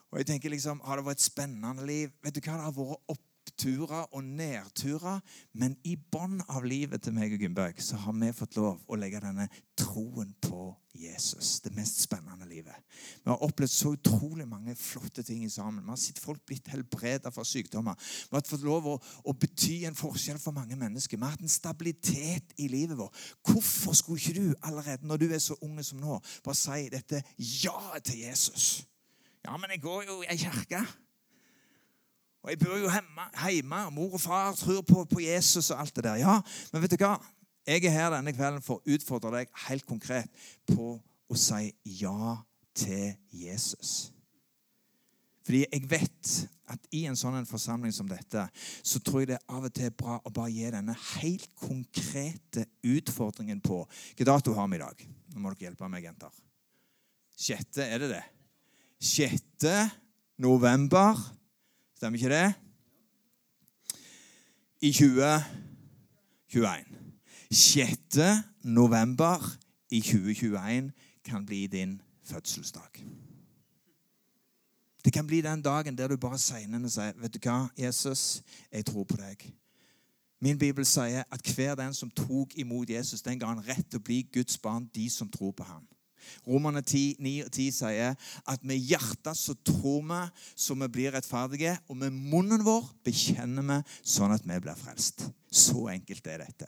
Og 0.10 0.22
jeg 0.22 0.30
tenker 0.32 0.50
liksom, 0.50 0.80
Har 0.82 0.98
det 0.98 1.06
vært 1.06 1.20
et 1.20 1.28
spennende 1.28 1.86
liv? 1.86 2.10
Vet 2.24 2.36
du 2.36 2.42
hva, 2.42 2.56
Det 2.58 2.66
har 2.66 2.78
vært 2.78 3.14
opp 3.14 3.26
oppturer 3.50 4.06
og 4.16 4.24
nedturer. 4.24 5.20
Men 5.54 5.76
i 5.84 5.96
bånn 5.98 6.40
av 6.48 6.66
livet 6.68 7.04
til 7.04 7.16
meg 7.16 7.34
og 7.34 7.42
Gunnberg 7.44 7.82
så 7.84 8.00
har 8.06 8.16
vi 8.16 8.32
fått 8.36 8.60
lov 8.60 8.80
å 8.88 9.00
legge 9.00 9.22
denne 9.24 9.50
troen 9.80 10.32
på 10.42 10.70
Jesus. 11.00 11.60
Det 11.64 11.72
mest 11.76 12.02
spennende 12.04 12.48
livet. 12.50 12.76
Vi 13.24 13.30
har 13.30 13.44
opplevd 13.46 13.72
så 13.72 13.94
utrolig 13.96 14.48
mange 14.50 14.76
flotte 14.76 15.24
ting 15.24 15.46
sammen. 15.52 15.84
Vi 15.84 15.94
har 15.94 16.02
sett 16.02 16.22
folk 16.22 16.44
blitt 16.48 16.70
helbredet 16.72 17.32
fra 17.34 17.46
sykdommer. 17.48 17.98
Vi 18.30 18.36
har 18.36 18.46
fått 18.48 18.66
lov 18.66 18.88
å, 18.90 18.96
å, 19.00 19.36
bety 19.40 19.84
en 19.88 19.98
forskjell 19.98 20.40
for 20.42 20.56
mange 20.56 20.78
mennesker. 20.80 21.18
Vi 21.18 21.26
har 21.26 21.36
hatt 21.36 21.46
en 21.46 21.52
stabilitet 21.52 22.56
i 22.58 22.70
livet 22.72 23.00
vårt. 23.00 23.16
Hvorfor 23.48 23.98
skulle 23.98 24.22
ikke 24.22 24.40
du 24.40 24.56
allerede 24.68 25.08
når 25.08 25.24
du 25.24 25.28
er 25.34 25.44
så 25.44 25.58
unge 25.66 25.86
som 25.86 26.02
nå, 26.02 26.20
bare 26.46 26.60
si 26.60 26.90
dette 26.92 27.24
ja 27.38 27.78
til 28.04 28.26
Jesus? 28.26 28.72
Ja, 29.46 29.56
men 29.58 29.72
jeg 29.72 29.82
går 29.86 30.10
jo 30.10 30.20
i 30.24 30.34
ei 30.34 30.40
kirke. 30.40 30.84
Og 32.44 32.54
jeg 32.54 32.60
bor 32.62 32.78
jo 32.80 32.92
hjemme, 32.92 33.26
hjemme. 33.52 33.82
Mor 33.96 34.16
og 34.16 34.22
far 34.24 34.54
tror 34.56 34.82
på, 34.88 35.04
på, 35.10 35.20
Jesus 35.24 35.72
og 35.74 35.82
alt 35.82 35.96
det 35.96 36.06
der. 36.06 36.22
Ja, 36.22 36.40
Men 36.72 36.84
vet 36.84 36.96
du 36.96 37.02
hva? 37.04 37.18
Jeg 37.68 37.86
er 37.86 37.94
her 37.94 38.14
denne 38.16 38.34
kvelden 38.34 38.64
for 38.66 38.80
å 38.80 38.96
utfordre 38.96 39.34
deg 39.36 39.52
helt 39.68 39.86
konkret 39.86 40.32
på 40.72 40.96
å 41.30 41.38
si 41.38 41.68
ja 42.00 42.40
til 42.78 43.12
Jesus. 43.36 44.10
Fordi 45.46 45.66
jeg 45.66 45.86
vet 45.90 46.32
at 46.70 46.84
i 46.94 47.04
en 47.10 47.18
sånn 47.18 47.46
forsamling 47.50 47.94
som 47.94 48.08
dette, 48.10 48.44
så 48.86 49.02
tror 49.02 49.24
jeg 49.24 49.32
det 49.32 49.40
av 49.50 49.66
og 49.66 49.74
til 49.74 49.90
er 49.90 49.96
bra 49.98 50.20
å 50.22 50.34
bare 50.34 50.54
gi 50.54 50.70
denne 50.74 50.96
helt 51.20 51.50
konkrete 51.58 52.68
utfordringen 52.86 53.62
på 53.62 53.82
Hvilken 53.90 54.30
dato 54.30 54.54
har 54.54 54.70
vi 54.70 54.78
i 54.78 54.84
dag? 54.84 55.02
Nå 55.34 55.42
må 55.42 55.54
dere 55.54 55.70
hjelpe 55.70 55.90
meg, 55.90 56.06
jenter. 56.06 56.34
Sjette, 57.40 57.86
er 57.86 58.04
det 58.04 58.12
det? 58.14 58.24
Sjette 59.02 59.76
november 60.42 61.18
Stemmer 62.00 62.18
ikke 62.18 62.30
det? 62.30 62.54
I 64.82 64.92
2021. 64.92 66.86
6. 67.52 68.18
november 68.64 69.58
i 69.92 70.02
2021 70.02 70.92
kan 71.24 71.46
bli 71.46 71.68
din 71.68 72.02
fødselsdag. 72.24 73.06
Det 75.06 75.14
kan 75.14 75.28
bli 75.28 75.42
den 75.42 75.62
dagen 75.62 75.98
der 75.98 76.08
du 76.08 76.18
bare 76.18 76.38
sier 76.40 76.84
og 76.84 76.92
sier, 76.92 77.14
'Vet 77.14 77.34
du 77.34 77.40
hva, 77.44 77.68
Jesus, 77.78 78.42
jeg 78.72 78.86
tror 78.86 79.04
på 79.04 79.18
deg.' 79.18 79.54
Min 80.42 80.60
bibel 80.60 80.86
sier 80.86 81.24
at 81.32 81.56
hver 81.56 81.76
den 81.76 81.94
som 81.94 82.10
tok 82.10 82.56
imot 82.56 82.90
Jesus, 82.90 83.22
den 83.22 83.40
ga 83.40 83.46
han 83.46 83.68
rett 83.68 83.90
til 83.90 84.00
å 84.00 84.04
bli 84.04 84.22
Guds 84.34 84.58
barn, 84.58 84.90
de 84.96 85.10
som 85.10 85.30
tror 85.30 85.52
på 85.52 85.64
ham. 85.64 85.88
Romerne 86.48 86.82
10, 86.82 87.16
9 87.20 87.34
og 87.46 87.52
10 87.52 87.68
sier 87.80 88.16
at 88.50 88.64
med 88.68 88.80
hjertet 88.80 89.38
så 89.38 89.56
tror 89.66 90.04
vi 90.10 90.22
så 90.56 90.78
vi 90.80 90.88
blir 90.92 91.14
rettferdige, 91.16 91.78
og 91.90 91.98
med 91.98 92.16
munnen 92.16 92.64
vår 92.66 92.88
bekjenner 93.06 93.66
vi 93.66 93.82
sånn 94.04 94.34
at 94.36 94.46
vi 94.48 94.60
blir 94.64 94.78
frelst. 94.80 95.28
Så 95.50 95.88
enkelt 95.90 96.28
er 96.30 96.44
dette. 96.44 96.68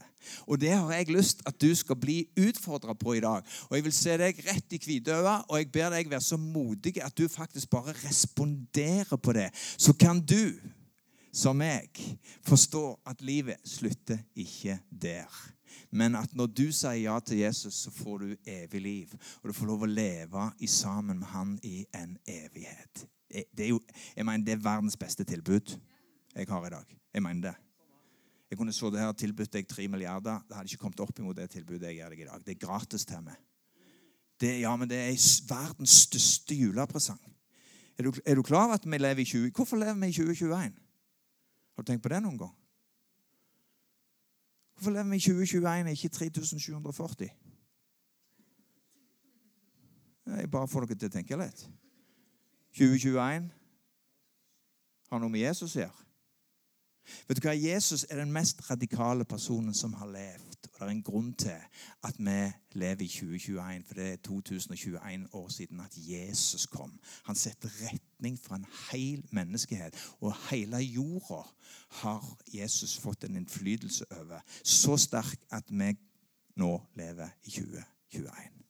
Og 0.50 0.58
det 0.62 0.72
har 0.74 0.90
jeg 0.96 1.14
lyst 1.14 1.44
at 1.46 1.58
du 1.62 1.70
skal 1.78 2.00
bli 2.02 2.24
utfordra 2.40 2.96
på 2.98 3.14
i 3.14 3.22
dag. 3.22 3.46
Og 3.70 3.78
jeg 3.78 3.86
vil 3.86 3.94
se 3.94 4.18
deg 4.18 4.42
rett 4.48 4.74
i 4.74 4.82
hvitøyet, 4.82 5.48
og 5.48 5.58
jeg 5.60 5.70
ber 5.74 5.94
deg 5.94 6.10
være 6.10 6.26
så 6.26 6.40
modig 6.42 6.96
at 7.04 7.18
du 7.18 7.28
faktisk 7.30 7.70
bare 7.70 7.94
responderer 8.02 9.18
på 9.22 9.36
det. 9.38 9.50
Så 9.54 9.94
kan 9.94 10.22
du, 10.22 10.58
som 11.34 11.62
meg, 11.62 11.94
forstå 12.48 12.86
at 13.08 13.22
livet 13.26 13.62
slutter 13.68 14.24
ikke 14.36 14.80
der. 14.90 15.30
Men 15.91 16.15
at 16.19 16.34
når 16.38 16.51
du 16.51 16.67
sier 16.71 16.99
ja 17.03 17.17
til 17.19 17.41
Jesus, 17.43 17.84
så 17.86 17.93
får 17.93 18.23
du 18.23 18.51
evig 18.53 18.81
liv. 18.81 19.15
Og 19.41 19.49
du 19.49 19.55
får 19.55 19.69
lov 19.69 19.86
å 19.86 19.89
leve 19.89 20.45
i 20.60 20.69
sammen 20.71 21.19
med 21.21 21.31
han 21.34 21.57
i 21.67 21.81
en 21.97 22.17
evighet. 22.27 23.05
Det 23.31 23.65
er 23.65 23.71
jo, 23.71 23.79
jeg 24.15 24.27
mener, 24.27 24.45
det 24.45 24.57
er 24.57 24.63
verdens 24.63 24.97
beste 24.99 25.23
tilbud 25.27 25.75
jeg 26.36 26.47
har 26.47 26.67
i 26.67 26.73
dag. 26.73 26.97
Jeg 27.13 27.23
mener 27.23 27.51
det. 27.51 27.57
Jeg 28.51 28.60
kunne 28.60 28.73
så 28.75 28.89
det 28.91 28.99
her 28.99 29.13
tilbudt 29.15 29.53
deg 29.53 29.67
tre 29.67 29.88
milliarder. 29.88 30.41
Det 30.47 30.57
hadde 30.57 30.73
ikke 30.73 30.81
kommet 30.81 31.03
opp 31.03 31.19
imot 31.19 31.38
det 31.38 31.47
tilbudet 31.53 31.88
jeg 31.88 32.01
gir 32.01 32.12
deg 32.12 32.23
i 32.25 32.27
dag. 32.27 32.43
Det 32.43 32.55
er 32.55 32.65
gratis 32.65 33.07
til 33.07 33.23
meg. 33.23 33.38
Det, 34.41 34.49
ja, 34.60 34.73
men 34.75 34.89
det 34.89 34.97
er 34.97 35.27
verdens 35.47 36.01
største 36.07 36.57
julepresang. 36.57 37.21
Er 37.99 38.07
du, 38.07 38.12
er 38.25 38.36
du 38.36 38.43
klar 38.43 38.65
over 38.65 38.79
at 38.79 38.88
vi 38.88 38.97
lever 38.97 39.23
i 39.23 39.25
20... 39.25 39.51
Hvorfor 39.55 39.77
lever 39.79 39.93
vi 40.01 40.10
i 40.10 40.17
2021? 40.17 40.73
Har 41.75 41.84
du 41.84 41.88
tenkt 41.88 42.03
på 42.03 42.12
det 42.12 42.19
noen 42.25 42.39
gang? 42.41 42.55
Hvorfor 44.82 44.91
lever 44.91 45.10
vi 45.10 45.15
i 45.15 45.20
2021 45.20 45.91
ikke 45.91 46.10
3740? 46.10 47.30
Jeg 50.26 50.52
bare 50.52 50.67
får 50.67 50.86
dere 50.86 50.98
til 50.98 51.12
å 51.12 51.13
tenke 51.13 51.38
litt. 51.38 51.60
2021 52.80 53.52
har 55.12 55.22
noe 55.22 55.30
med 55.30 55.44
Jesus 55.44 55.76
å 55.76 55.84
gjøre. 55.84 56.08
Vet 57.28 57.38
du 57.38 57.46
hva? 57.46 57.54
Jesus 57.54 58.08
er 58.10 58.24
den 58.24 58.34
mest 58.34 58.65
radikale 58.72 59.28
personen 59.30 59.78
som 59.78 59.94
har 60.02 60.10
levd. 60.10 60.51
Og 60.67 60.80
det 60.80 60.86
er 60.88 60.91
en 60.91 61.04
grunn 61.04 61.34
til 61.34 61.58
at 62.04 62.15
vi 62.17 62.52
lever 62.74 63.02
i 63.02 63.08
2021, 63.08 63.84
for 63.88 63.93
det 63.93 64.08
er 64.12 64.15
2021 64.15 65.28
år 65.34 65.50
siden 65.50 65.80
at 65.80 65.97
Jesus 65.97 66.65
kom. 66.65 67.00
Han 67.24 67.36
setter 67.36 67.69
retning 67.82 68.39
for 68.39 68.56
en 68.56 68.65
hel 68.91 69.26
menneskehet. 69.32 69.95
Og 70.21 70.36
hele 70.50 70.78
jorda 70.78 71.43
har 71.89 72.38
Jesus 72.54 72.97
fått 72.97 73.24
en 73.24 73.36
innflytelse 73.36 74.06
over. 74.12 74.39
Så 74.63 74.97
sterk 74.97 75.38
at 75.52 75.63
vi 75.69 75.93
nå 76.56 76.82
lever 76.95 77.30
i 77.43 77.50
2021. 77.50 78.61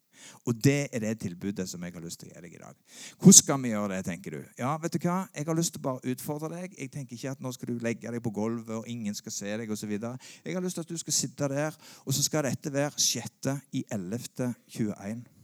Og 0.46 0.58
det 0.58 0.90
er 0.92 1.04
det 1.04 1.16
tilbudet 1.22 1.68
som 1.70 1.84
jeg 1.84 1.96
har 1.96 2.04
lyst 2.04 2.22
til 2.22 2.30
å 2.30 2.34
gi 2.36 2.46
deg 2.46 2.56
i 2.58 2.62
dag. 2.62 2.78
Hvordan 3.18 3.40
skal 3.40 3.62
vi 3.64 3.74
gjøre 3.74 3.92
det, 3.96 4.02
tenker 4.08 4.38
du? 4.38 4.40
Ja, 4.60 4.76
vet 4.82 4.96
du 4.96 5.02
hva? 5.06 5.18
Jeg 5.36 5.48
har 5.50 5.60
lyst 5.60 5.76
til 5.76 5.84
å 5.84 5.88
bare 5.90 6.14
utfordre 6.14 6.54
deg. 6.56 6.78
Jeg 6.78 6.94
tenker 6.94 7.18
ikke 7.18 7.36
at 7.36 7.44
nå 7.44 7.52
skal 7.56 7.74
du 7.74 7.84
legge 7.84 8.12
deg 8.12 8.24
på 8.24 8.34
gulvet, 8.36 8.74
og 8.82 8.90
ingen 8.92 9.18
skal 9.18 9.36
se 9.36 9.58
deg 9.64 9.72
osv. 9.72 9.94
Jeg 9.98 10.56
har 10.56 10.64
lyst 10.64 10.80
til 10.80 10.88
at 10.88 10.96
du 10.96 11.02
skal 11.02 11.18
sitte 11.18 11.52
der, 11.52 11.78
og 12.06 12.16
så 12.16 12.26
skal 12.26 12.48
dette 12.50 12.74
være 12.74 12.98
6. 12.98 13.54
i 13.78 13.86
11. 13.92 14.54
21. 14.72 15.41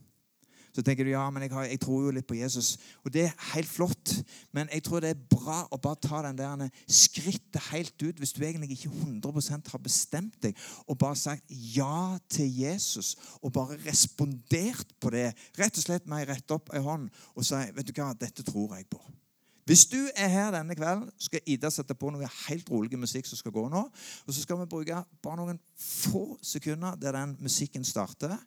Så 0.78 0.84
tenker 0.86 1.08
du 1.08 1.10
ja, 1.10 1.24
men 1.34 1.42
jeg, 1.42 1.50
har, 1.56 1.66
jeg, 1.66 1.80
tror 1.82 2.04
jo 2.06 2.12
litt 2.14 2.28
på 2.30 2.36
Jesus. 2.38 2.76
Og 3.02 3.10
det 3.10 3.24
er 3.26 3.46
helt 3.56 3.70
flott. 3.70 4.12
Men 4.54 4.70
jeg 4.70 4.84
tror 4.86 5.02
det 5.02 5.16
er 5.16 5.24
bra 5.32 5.64
å 5.74 5.80
bare 5.82 5.98
ta 6.06 6.22
den 6.28 6.38
der 6.38 6.68
skrittet 6.86 7.72
helt 7.72 7.98
ut 8.04 8.22
hvis 8.22 8.36
du 8.38 8.44
egentlig 8.46 8.76
ikke 8.76 8.94
100% 8.94 9.74
har 9.74 9.82
bestemt 9.82 10.38
deg 10.46 10.54
og 10.86 11.00
bare 11.02 11.18
sagt 11.18 11.50
ja 11.50 12.20
til 12.30 12.52
Jesus 12.62 13.16
og 13.42 13.56
bare 13.58 13.80
respondert 13.88 14.94
på 15.02 15.16
det. 15.18 15.32
Rett 15.58 15.82
og 15.82 15.88
slett 15.88 16.06
med 16.06 16.22
ei 16.22 16.30
rett 16.36 16.54
opp 16.54 16.70
ei 16.78 16.84
hånd 16.86 17.10
og 17.34 17.48
si 17.48 17.58
vet 17.74 17.90
du 17.90 17.96
hva, 17.98 18.14
dette 18.14 18.46
tror 18.46 18.78
jeg 18.78 18.86
på. 18.94 19.02
Hvis 19.68 19.84
du 19.92 20.00
er 20.16 20.30
her 20.32 20.52
denne 20.56 20.76
kvelden, 20.80 21.10
skal 21.20 21.44
Ida 21.46 21.68
sette 21.74 21.96
på 21.98 22.08
noe 22.14 22.30
helt 22.48 22.70
rolig 22.72 23.00
musikk 23.00 23.28
som 23.28 23.40
skal 23.40 23.52
gå 23.52 23.66
nå. 23.68 23.82
Og 24.26 24.34
Så 24.34 24.46
skal 24.46 24.62
vi 24.62 24.70
bruke 24.72 25.02
bare 25.24 25.40
noen 25.42 25.60
få 25.76 26.38
sekunder 26.42 26.96
der 26.96 27.18
den 27.18 27.36
musikken 27.44 27.84
starter. 27.84 28.38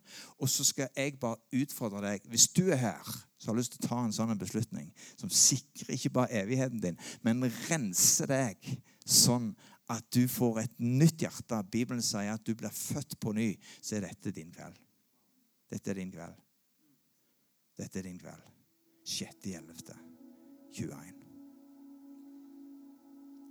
Og 0.41 0.49
så 0.49 0.65
skal 0.65 0.89
jeg 0.97 1.19
bare 1.21 1.37
utfordre 1.53 2.01
deg. 2.07 2.25
Hvis 2.33 2.49
du 2.57 2.71
er 2.71 2.81
her 2.81 3.19
så 3.41 3.49
har 3.49 3.57
jeg 3.57 3.63
lyst 3.63 3.73
til 3.73 3.87
å 3.87 3.89
ta 3.89 3.99
en 4.05 4.13
sånn 4.13 4.41
beslutning 4.41 4.89
som 5.17 5.31
sikrer 5.33 5.95
ikke 5.95 6.13
bare 6.13 6.43
evigheten 6.43 6.83
din, 6.83 6.99
men 7.25 7.47
renser 7.71 8.29
deg 8.29 8.69
sånn 9.01 9.55
at 9.91 10.05
du 10.13 10.27
får 10.29 10.61
et 10.65 10.77
nytt 10.85 11.25
hjerte. 11.25 11.63
Bibelen 11.73 12.05
sier 12.05 12.35
at 12.35 12.45
du 12.45 12.53
blir 12.55 12.73
født 12.75 13.17
på 13.21 13.33
ny. 13.35 13.49
Så 13.81 13.97
er 13.97 14.07
dette 14.07 14.35
din 14.37 14.53
kveld. 14.55 14.77
Dette 15.73 15.91
er 15.91 15.99
din 16.03 16.13
kveld. 16.13 16.37
Dette 17.81 17.99
er 17.99 18.07
din 18.07 18.21
kveld. 18.21 18.47
6.11. 19.09 20.20
21. 20.73 21.15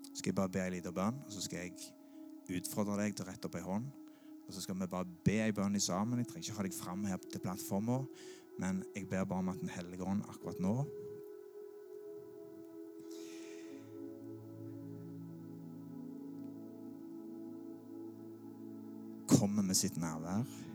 Så 0.10 0.21
Skal 0.21 0.32
jeg 0.32 0.36
bare 0.36 0.49
be 0.49 0.65
en 0.65 0.73
liten 0.73 0.93
bønn, 0.93 1.19
og 1.25 1.32
så 1.32 1.41
skal 1.41 1.60
jeg 1.60 2.60
utfordre 2.60 2.97
deg 2.99 3.15
til 3.15 3.25
å 3.25 3.29
rette 3.29 3.47
opp 3.47 3.55
ei 3.60 3.63
hånd. 3.63 3.91
Og 4.47 4.55
så 4.55 4.63
skal 4.63 4.79
vi 4.79 4.88
bare 4.89 5.08
be 5.25 5.38
ei 5.43 5.53
bønn 5.55 5.79
sammen. 5.79 6.19
Jeg 6.19 6.32
trenger 6.32 6.49
ikke 6.49 6.58
ha 6.58 6.65
deg 6.65 6.75
fram 6.75 7.05
her 7.05 7.21
til 7.29 7.43
plattforma, 7.43 8.01
men 8.60 8.82
jeg 8.95 9.08
ber 9.08 9.27
bare 9.29 9.45
om 9.45 9.53
at 9.53 9.62
Den 9.62 9.69
hellige 9.69 10.03
ånd 10.03 10.25
akkurat 10.27 10.60
nå 10.60 10.75
kommer 19.39 19.63
med 19.63 19.77
sitt 19.77 19.95
nærvær. 19.97 20.68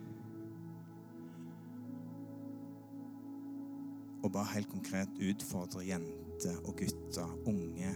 Og 4.25 4.33
bare 4.33 4.55
helt 4.55 4.71
konkret 4.73 5.19
utfordre 5.21 5.85
jenter 5.85 6.57
og 6.65 6.79
gutter, 6.79 7.33
unge 7.45 7.91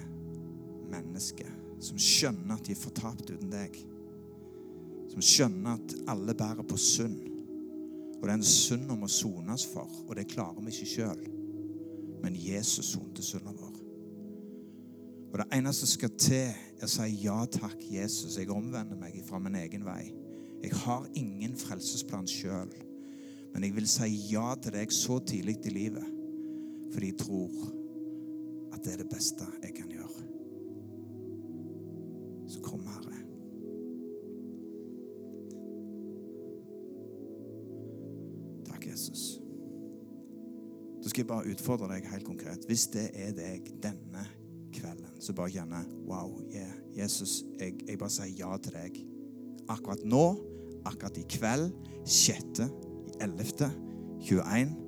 mennesker, 0.93 1.49
som 1.81 2.01
skjønner 2.01 2.59
at 2.59 2.67
de 2.67 2.75
er 2.75 2.81
fortapt 2.81 3.31
uten 3.31 3.49
deg. 3.53 3.79
Som 5.09 5.25
skjønner 5.25 5.79
at 5.79 5.95
alle 6.13 6.35
bærer 6.37 6.67
på 6.69 6.77
synd. 6.81 7.23
Og 8.19 8.27
det 8.27 8.33
er 8.33 8.37
en 8.37 8.45
synd 8.45 8.93
om 8.93 9.07
å 9.07 9.11
sones 9.13 9.65
for, 9.71 9.89
og 10.05 10.17
det 10.19 10.29
klarer 10.29 10.61
vi 10.67 10.75
ikke 10.75 10.91
sjøl. 10.91 11.25
Men 12.21 12.37
Jesus 12.37 12.93
sonte 12.93 13.25
synda 13.25 13.55
vår. 13.55 13.79
Og 15.29 15.39
det 15.41 15.49
eneste 15.55 15.87
som 15.87 15.95
skal 15.95 16.13
til, 16.19 16.53
er 16.79 16.85
å 16.85 16.91
si 16.91 17.09
ja 17.23 17.39
takk, 17.53 17.79
Jesus. 17.93 18.37
Jeg 18.37 18.51
omvender 18.53 18.99
meg 19.01 19.17
fra 19.29 19.41
min 19.41 19.57
egen 19.61 19.85
vei. 19.87 20.11
Jeg 20.65 20.75
har 20.83 21.09
ingen 21.17 21.57
frelsesplan 21.57 22.29
sjøl, 22.29 22.73
men 23.55 23.65
jeg 23.65 23.77
vil 23.77 23.89
si 23.89 24.09
ja 24.33 24.51
til 24.61 24.75
deg 24.75 24.93
så 24.93 25.21
tidlig 25.23 25.61
i 25.69 25.77
livet 25.77 26.18
fordi 26.93 27.11
de 27.11 27.17
tror 27.25 27.51
at 28.73 28.85
det 28.85 28.93
er 28.93 29.03
det 29.03 29.11
beste 29.13 29.47
jeg 29.63 29.75
kan 29.75 29.91
gjøre. 29.91 30.25
Så 32.49 32.61
kom, 32.65 32.81
Herre. 32.87 33.19
Takk, 38.69 38.87
Jesus. 38.87 39.41
Da 41.03 41.09
skal 41.11 41.23
jeg 41.23 41.29
bare 41.29 41.53
utfordre 41.53 41.91
deg 41.93 42.09
helt 42.13 42.25
konkret. 42.25 42.65
Hvis 42.67 42.87
det 42.95 43.11
er 43.15 43.37
deg 43.37 43.69
denne 43.83 44.25
kvelden, 44.75 45.21
så 45.21 45.37
bare 45.37 45.53
kjenne 45.53 45.85
Wow, 46.09 46.39
yeah, 46.55 46.73
Jesus, 46.97 47.43
jeg, 47.61 47.77
jeg 47.89 48.01
bare 48.01 48.15
sier 48.15 48.35
ja 48.39 48.57
til 48.63 48.77
deg. 48.79 49.01
Akkurat 49.69 50.05
nå, 50.09 50.25
akkurat 50.89 51.21
i 51.21 51.27
kveld, 51.29 51.73
6., 52.09 52.65
11., 53.21 53.73
21 54.25 54.88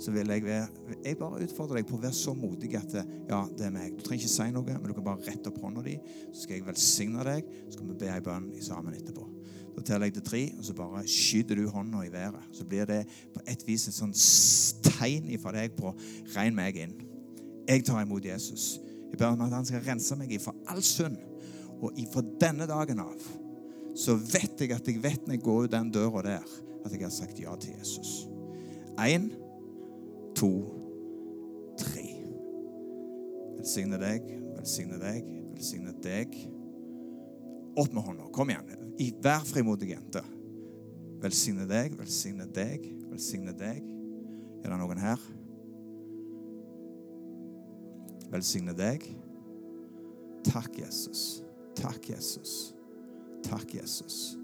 så 0.00 0.12
vil 0.14 0.30
jeg 0.30 0.44
være 0.44 0.96
Jeg 1.04 1.18
bare 1.20 1.42
utfordrer 1.44 1.80
deg 1.80 1.88
på 1.88 1.96
å 1.98 2.02
være 2.02 2.16
så 2.16 2.34
modig 2.36 2.72
at 2.78 2.96
ja, 2.96 3.40
det 3.56 3.68
er 3.68 3.74
meg. 3.74 3.94
Du 3.96 4.02
trenger 4.04 4.24
ikke 4.24 4.32
si 4.34 4.48
noe, 4.54 4.64
men 4.66 4.90
du 4.90 4.96
kan 4.96 5.06
bare 5.06 5.24
rette 5.26 5.50
opp 5.50 5.60
hånda 5.62 5.84
di, 5.86 5.94
så 6.30 6.44
skal 6.44 6.58
jeg 6.58 6.66
velsigne 6.66 7.26
deg. 7.26 7.52
Så 7.68 7.78
skal 7.78 7.90
vi 7.90 7.98
be 8.02 8.10
ei 8.12 8.24
bønn 8.24 8.50
sammen 8.64 8.96
etterpå. 8.98 9.28
Da 9.74 9.82
teller 9.82 10.10
jeg 10.10 10.16
til 10.18 10.26
tre, 10.28 10.42
og 10.58 10.66
så 10.66 10.74
bare 10.78 11.02
skyter 11.10 11.58
du 11.58 11.68
hånda 11.72 12.04
i 12.06 12.12
været. 12.12 12.50
Så 12.54 12.66
blir 12.68 12.86
det 12.90 13.02
på 13.34 13.42
et 13.50 13.64
vis 13.66 13.88
et 13.90 13.96
sånn 13.96 14.14
tegn 14.86 15.30
fra 15.42 15.54
deg 15.56 15.74
på 15.78 15.94
regn 16.36 16.58
meg 16.58 16.78
inn. 16.84 16.98
Jeg 17.68 17.86
tar 17.86 18.04
imot 18.04 18.26
Jesus. 18.26 18.74
Jeg 19.10 19.18
ber 19.18 19.32
om 19.32 19.46
at 19.46 19.56
han 19.56 19.66
skal 19.66 19.82
rense 19.86 20.18
meg 20.18 20.32
ifra 20.34 20.54
all 20.70 20.82
synd. 20.84 21.18
Og 21.80 21.96
ifra 22.00 22.22
denne 22.40 22.68
dagen 22.70 23.02
av 23.02 23.32
så 23.94 24.16
vet 24.18 24.58
jeg 24.58 24.72
at 24.74 24.88
jeg 24.90 24.98
vet 25.02 25.26
når 25.26 25.36
jeg 25.36 25.44
går 25.46 25.66
ut 25.66 25.74
den 25.74 25.90
døra 25.94 26.22
der, 26.26 26.46
at 26.84 26.92
jeg 26.92 27.02
har 27.04 27.12
sagt 27.14 27.38
ja 27.38 27.54
til 27.60 27.76
Jesus. 27.78 28.24
Én 28.98 29.30
to, 30.36 30.50
tre. 31.80 32.04
Velsigne 33.58 33.98
deg, 34.00 34.26
velsigne 34.58 34.98
deg, 35.00 35.28
velsigne 35.54 35.94
deg. 36.04 36.36
Opp 37.80 37.94
med 37.94 38.04
hånda. 38.06 38.28
Kom 38.34 38.52
igjen. 38.52 38.70
Vær 39.24 39.46
frimodig 39.48 39.94
jente. 39.94 40.22
Velsigne 41.24 41.66
deg, 41.66 41.96
velsigne 41.98 42.46
deg, 42.54 42.84
velsigne 43.10 43.54
deg. 43.56 43.82
Er 44.64 44.70
det 44.70 44.78
noen 44.80 45.00
her? 45.00 45.20
Velsigne 48.34 48.74
deg. 48.76 49.04
Takk, 50.44 50.78
Jesus. 50.78 51.42
Takk, 51.78 52.10
Jesus. 52.12 52.74
Takk, 53.44 53.74
Jesus. 53.74 54.34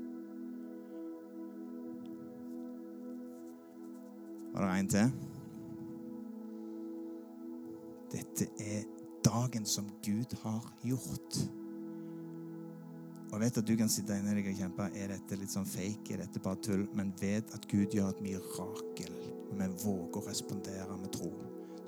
Var 4.52 4.66
det 4.66 4.78
en 4.78 4.88
til? 4.88 5.29
Dette 8.10 8.48
er 8.58 8.84
dagen 9.24 9.66
som 9.68 9.88
Gud 10.04 10.34
har 10.42 10.64
gjort. 10.82 11.40
Og 13.30 13.36
jeg 13.36 13.42
vet 13.44 13.58
at 13.60 13.68
du 13.68 13.76
kan 13.78 13.92
sitte 13.92 14.16
inne 14.18 14.34
deg 14.34 14.48
og 14.50 14.58
kjempe. 14.58 14.88
Er 14.98 15.12
dette 15.12 15.38
litt 15.38 15.52
sånn 15.54 15.68
fake? 15.68 16.16
Er 16.16 16.24
dette 16.24 16.42
bare 16.42 16.58
tull? 16.66 16.82
Men 16.98 17.12
vet 17.20 17.52
at 17.54 17.68
Gud 17.70 17.94
gjør 17.94 18.10
et 18.10 18.22
mirakel. 18.24 19.14
Og 19.50 19.54
vi 19.60 19.68
våger 19.84 20.18
å 20.18 20.26
respondere 20.26 20.96
med 20.98 21.12
tro. 21.14 21.30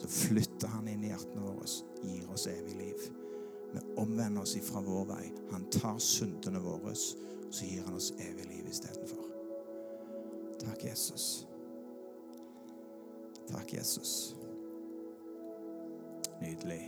Så 0.03 0.11
flytter 0.11 0.71
han 0.71 0.89
inn 0.91 1.03
i 1.07 1.11
hjertene 1.13 1.45
våre, 1.45 1.67
gir 2.03 2.31
oss 2.35 2.49
evig 2.51 2.75
liv. 2.79 3.05
Vi 3.73 3.83
omvender 4.03 4.43
oss 4.43 4.57
ifra 4.59 4.83
vår 4.83 5.07
vei. 5.13 5.25
Han 5.53 5.69
tar 5.71 5.99
syndene 6.03 6.63
våre, 6.63 6.95
og 6.95 7.55
så 7.55 7.69
gir 7.69 7.87
han 7.87 7.99
oss 7.99 8.11
evig 8.19 8.49
liv 8.51 8.69
istedenfor. 8.71 9.31
Takk, 10.63 10.85
Jesus. 10.85 11.47
Takk, 13.51 13.75
Jesus. 13.79 14.35
Nydelig. 16.43 16.83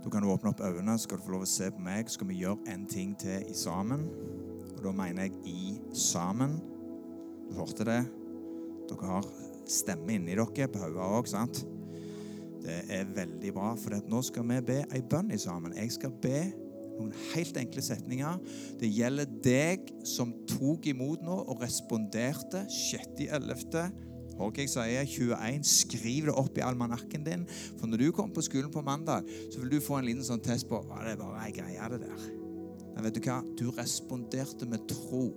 Da 0.00 0.08
kan 0.08 0.24
du 0.24 0.30
åpne 0.32 0.54
opp 0.54 0.62
øynene, 0.64 0.96
skal 0.98 1.18
du 1.18 1.24
få 1.26 1.34
lov 1.34 1.44
å 1.44 1.50
se 1.50 1.68
på 1.74 1.82
meg. 1.84 2.08
Skal 2.08 2.30
vi 2.30 2.40
gjøre 2.40 2.72
en 2.72 2.86
ting 2.88 3.12
til 3.20 3.44
i 3.50 3.56
sammen. 3.56 4.06
Og 4.76 4.80
da 4.86 4.94
mener 4.96 5.26
jeg 5.26 5.34
i 5.50 5.74
sammen. 5.96 6.56
Du 7.50 7.58
hørte 7.58 7.84
det? 7.88 8.00
Dere 8.88 9.10
har 9.10 9.28
stemme 9.70 10.16
inni 10.16 10.38
dere 10.38 10.70
på 10.70 10.80
hodet 10.80 11.04
òg, 11.04 11.28
sant? 11.30 11.62
Det 12.60 12.80
er 12.92 13.12
veldig 13.16 13.52
bra, 13.56 13.74
for 13.80 13.96
nå 14.08 14.20
skal 14.24 14.44
vi 14.48 14.58
be 14.68 14.82
ei 14.92 15.00
bønn 15.02 15.32
i 15.32 15.38
sammen. 15.40 15.76
Jeg 15.76 15.94
skal 15.96 16.12
be 16.22 16.50
noen 17.00 17.14
helt 17.32 17.56
enkle 17.56 17.82
setninger. 17.84 18.40
Det 18.80 18.90
gjelder 18.92 19.30
deg 19.44 19.88
som 20.06 20.34
tok 20.48 20.90
imot 20.92 21.24
nå 21.24 21.38
og 21.46 21.64
responderte 21.64 22.66
6.11 22.68 24.09
Hva 24.40 24.64
jeg 24.64 24.72
sier. 24.72 25.04
21. 25.04 25.64
Skriv 25.68 26.30
det 26.30 26.36
opp 26.40 26.58
i 26.58 26.64
almanakken 26.64 27.26
din. 27.26 27.46
For 27.78 27.90
når 27.90 28.04
du 28.04 28.10
kommer 28.16 28.36
på 28.36 28.46
skolen 28.46 28.72
på 28.72 28.84
mandag, 28.84 29.28
så 29.52 29.60
vil 29.60 29.76
du 29.76 29.80
få 29.84 30.00
en 30.00 30.08
liten 30.08 30.26
sånn 30.26 30.42
test 30.44 30.68
på 30.70 30.80
hva 30.86 31.04
det 31.04 31.18
var 31.20 31.36
bare 31.36 31.52
greia 31.54 31.90
det 31.92 32.04
der. 32.06 32.30
Men 32.90 33.06
vet 33.06 33.16
du 33.16 33.22
hva? 33.24 33.38
Du 33.56 33.68
responderte 33.76 34.66
med 34.68 34.88
tro. 34.90 35.28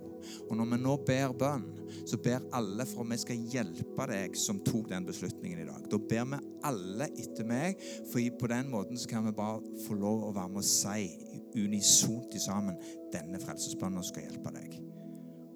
Og 0.48 0.56
når 0.56 0.70
vi 0.72 0.78
nå 0.82 0.96
ber 1.06 1.34
bønn, 1.38 1.66
så 2.08 2.18
ber 2.20 2.44
alle 2.56 2.86
for 2.88 3.04
at 3.04 3.12
vi 3.12 3.20
skal 3.22 3.44
hjelpe 3.52 4.08
deg 4.10 4.36
som 4.40 4.60
tok 4.66 4.88
den 4.90 5.06
beslutningen 5.08 5.62
i 5.62 5.68
dag. 5.68 5.86
Da 5.92 6.00
ber 6.00 6.26
vi 6.32 6.40
alle 6.68 7.08
etter 7.12 7.48
meg, 7.48 7.80
for 8.10 8.40
på 8.40 8.50
den 8.52 8.72
måten 8.72 9.00
så 9.00 9.10
kan 9.10 9.28
vi 9.28 9.36
bare 9.36 9.62
få 9.86 9.96
lov 10.00 10.26
å 10.28 10.34
være 10.34 10.56
med 10.56 10.64
og 10.64 10.68
si 10.68 11.08
unisont 11.54 12.34
sammen 12.42 12.80
denne 13.14 13.38
frelsesbønnen 13.40 14.04
skal 14.04 14.26
hjelpe 14.26 14.52
deg 14.56 14.93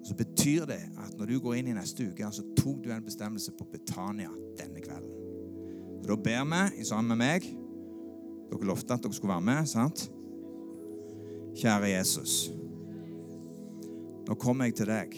så 0.09 0.15
betyr 0.15 0.65
det 0.65 0.79
at 0.97 1.17
når 1.17 1.25
du 1.25 1.39
går 1.39 1.59
inn 1.59 1.67
i 1.69 1.73
neste 1.77 2.07
uke, 2.09 2.31
så 2.33 2.41
tok 2.57 2.79
du 2.81 2.89
en 2.89 3.03
bestemmelse 3.05 3.51
på 3.53 3.67
Betania 3.69 4.31
denne 4.57 4.81
kvelden. 4.81 5.11
Så 6.01 6.07
Da 6.09 6.15
ber 6.15 6.71
vi 6.77 6.83
sammen 6.83 7.07
med 7.13 7.17
meg. 7.17 7.45
Dere 8.49 8.65
lovte 8.65 8.93
at 8.93 9.03
dere 9.03 9.13
skulle 9.13 9.35
være 9.35 9.45
med, 9.45 9.67
sant? 9.69 10.07
Kjære 11.61 11.91
Jesus. 11.91 12.49
Nå 14.25 14.33
kommer 14.41 14.65
jeg 14.65 14.79
til 14.79 14.89
deg 14.89 15.13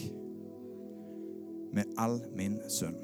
med 1.71 1.95
all 1.97 2.19
min 2.35 2.59
synd. 2.67 2.99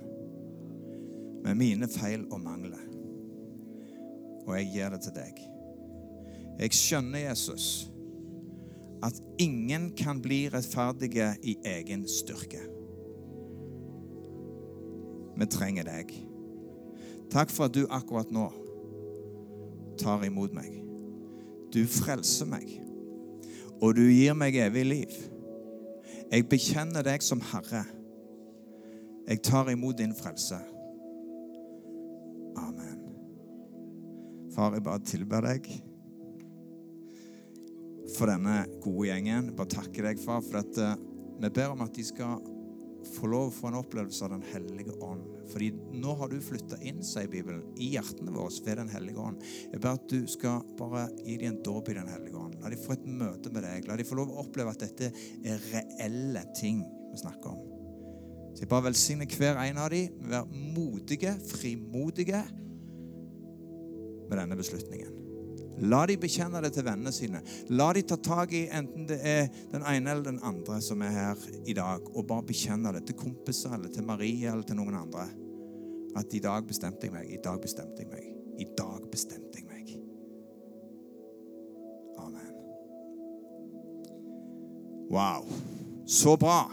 Med 1.45 1.55
mine 1.55 1.87
feil 1.87 2.27
og 2.31 2.41
mangler. 2.41 2.83
Og 4.43 4.57
jeg 4.57 4.71
gir 4.73 4.91
det 4.91 5.01
til 5.07 5.15
deg. 5.15 5.39
Jeg 6.59 6.75
skjønner, 6.75 7.29
Jesus, 7.29 7.87
ingen 9.37 9.91
kan 9.91 10.21
bli 10.21 10.49
rettferdige 10.49 11.35
i 11.41 11.57
egen 11.65 12.07
styrke. 12.07 12.61
Vi 15.37 15.45
trenger 15.45 15.85
deg. 15.85 16.13
Takk 17.31 17.51
for 17.53 17.67
at 17.67 17.75
du 17.75 17.85
akkurat 17.93 18.31
nå 18.33 18.47
tar 19.99 20.25
imot 20.25 20.53
meg. 20.55 20.79
Du 21.73 21.83
frelser 21.89 22.47
meg, 22.49 22.69
og 23.81 23.97
du 23.97 24.05
gir 24.07 24.37
meg 24.37 24.57
evig 24.61 24.85
liv. 24.87 25.17
Jeg 26.31 26.47
bekjenner 26.49 27.05
deg 27.05 27.23
som 27.23 27.43
Herre. 27.51 27.83
Jeg 29.27 29.43
tar 29.43 29.69
imot 29.71 29.99
din 29.99 30.15
frelse. 30.15 30.57
Amen. 32.57 33.03
Far, 34.55 34.73
jeg 34.73 34.83
bare 34.87 35.03
tilber 35.05 35.45
deg 35.45 35.67
for 38.17 38.31
denne 38.31 38.63
gode 38.83 39.09
gjengen. 39.11 39.51
Bare 39.57 39.75
takke 39.77 40.05
deg, 40.05 40.21
far, 40.21 40.43
for 40.45 40.61
at 40.63 40.79
uh, 40.81 40.93
vi 41.37 41.51
ber 41.53 41.73
om 41.73 41.83
at 41.85 41.93
de 41.95 42.05
skal 42.05 42.39
få 43.07 43.29
lov 43.29 43.49
å 43.49 43.53
få 43.53 43.69
en 43.69 43.77
opplevelse 43.79 44.25
av 44.25 44.33
Den 44.33 44.45
hellige 44.51 44.95
ånd. 45.05 45.23
Fordi 45.51 45.69
nå 45.95 46.15
har 46.19 46.31
du 46.31 46.41
flytta 46.43 46.79
inn, 46.83 46.99
sier 47.05 47.29
Bibelen, 47.31 47.63
i 47.79 47.91
hjertene 47.93 48.33
våre 48.33 48.51
ved 48.65 48.81
Den 48.81 48.91
hellige 48.91 49.21
ånd. 49.21 49.45
Jeg 49.71 49.81
ber 49.83 49.95
at 49.95 50.09
du 50.11 50.27
skal 50.29 50.65
bare 50.79 51.07
gi 51.21 51.37
dem 51.39 51.53
en 51.53 51.61
dåp 51.65 51.91
i 51.91 51.97
Den 51.99 52.11
hellige 52.11 52.41
ånd. 52.41 52.57
La 52.63 52.73
dem 52.73 52.83
få 52.83 52.97
et 52.97 53.07
møte 53.07 53.53
med 53.53 53.63
deg. 53.67 53.87
La 53.87 53.99
dem 53.99 54.09
få 54.09 54.19
lov 54.19 54.33
å 54.33 54.43
oppleve 54.43 54.73
at 54.73 54.83
dette 54.83 55.11
er 55.13 55.67
reelle 55.71 56.43
ting 56.57 56.83
vi 57.13 57.21
snakker 57.21 57.53
om. 57.53 57.61
Så 58.57 58.65
jeg 58.65 58.71
bare 58.71 58.87
velsigner 58.89 59.37
hver 59.37 59.61
en 59.61 59.83
av 59.83 59.93
dem 59.93 60.17
være 60.31 60.63
modige, 60.73 61.35
frimodige 61.53 62.41
med 64.27 64.35
denne 64.41 64.57
beslutningen. 64.59 65.26
La 65.85 66.05
de 66.09 66.15
bekjenne 66.17 66.61
det 66.63 66.71
til 66.73 66.85
vennene 66.87 67.11
sine. 67.13 67.41
La 67.77 67.91
de 67.93 68.01
ta 68.07 68.17
tak 68.17 68.53
i 68.57 68.63
enten 68.73 69.05
det 69.09 69.17
er 69.21 69.43
den 69.73 69.83
ene 69.85 70.11
eller 70.11 70.25
den 70.25 70.39
andre 70.45 70.79
som 70.81 71.03
er 71.05 71.13
her 71.13 71.43
i 71.69 71.75
dag, 71.77 72.07
og 72.15 72.25
bare 72.29 72.47
bekjenne 72.49 72.93
det 72.95 73.03
til 73.07 73.19
kompiser 73.19 73.75
eller 73.77 73.93
til 73.93 74.07
Marie 74.07 74.49
eller 74.49 74.65
til 74.65 74.79
noen 74.79 74.97
andre. 74.97 75.27
At 76.17 76.33
i 76.33 76.41
dag 76.41 76.65
bestemte 76.65 77.05
jeg 77.05 77.13
meg. 77.13 77.29
I 77.29 77.41
dag 77.43 77.61
bestemte 77.61 78.01
jeg 78.01 78.09
meg. 78.09 78.25
I 78.57 78.65
dag 78.77 79.05
bestemte 79.11 79.59
jeg 79.59 79.67
meg. 79.69 79.91
Amen. 82.23 82.55
Wow. 85.13 85.45
Så 86.07 86.33
bra. 86.41 86.63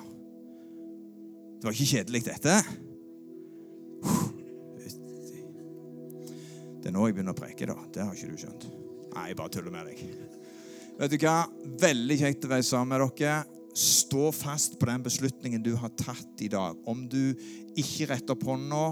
Det 1.58 1.68
var 1.68 1.76
ikke 1.76 1.90
kjedelig, 1.92 2.24
dette. 2.24 2.56
Det 6.80 6.90
er 6.90 6.96
nå 6.96 7.06
jeg 7.08 7.16
begynner 7.16 7.32
å 7.32 7.38
preke, 7.38 7.68
da. 7.68 7.76
Det 7.92 8.04
har 8.04 8.16
ikke 8.16 8.32
du 8.32 8.40
skjønt. 8.42 8.83
Nei, 9.14 9.30
jeg 9.30 9.38
bare 9.38 9.52
tuller 9.54 9.74
med 9.74 9.90
deg. 9.90 10.06
Vet 10.98 11.12
du 11.14 11.18
hva? 11.24 11.42
Veldig 11.82 12.20
kjekt 12.20 12.46
å 12.46 12.54
være 12.54 12.66
sammen 12.66 12.94
med 12.94 13.04
dere. 13.18 13.42
Stå 13.74 14.28
fast 14.30 14.76
på 14.78 14.86
den 14.86 15.02
beslutningen 15.02 15.62
du 15.62 15.72
har 15.74 15.90
tatt 15.98 16.42
i 16.44 16.48
dag. 16.50 16.78
Om 16.86 17.08
du 17.10 17.34
ikke 17.74 18.06
retter 18.12 18.36
opp 18.36 18.44
hånda 18.46 18.82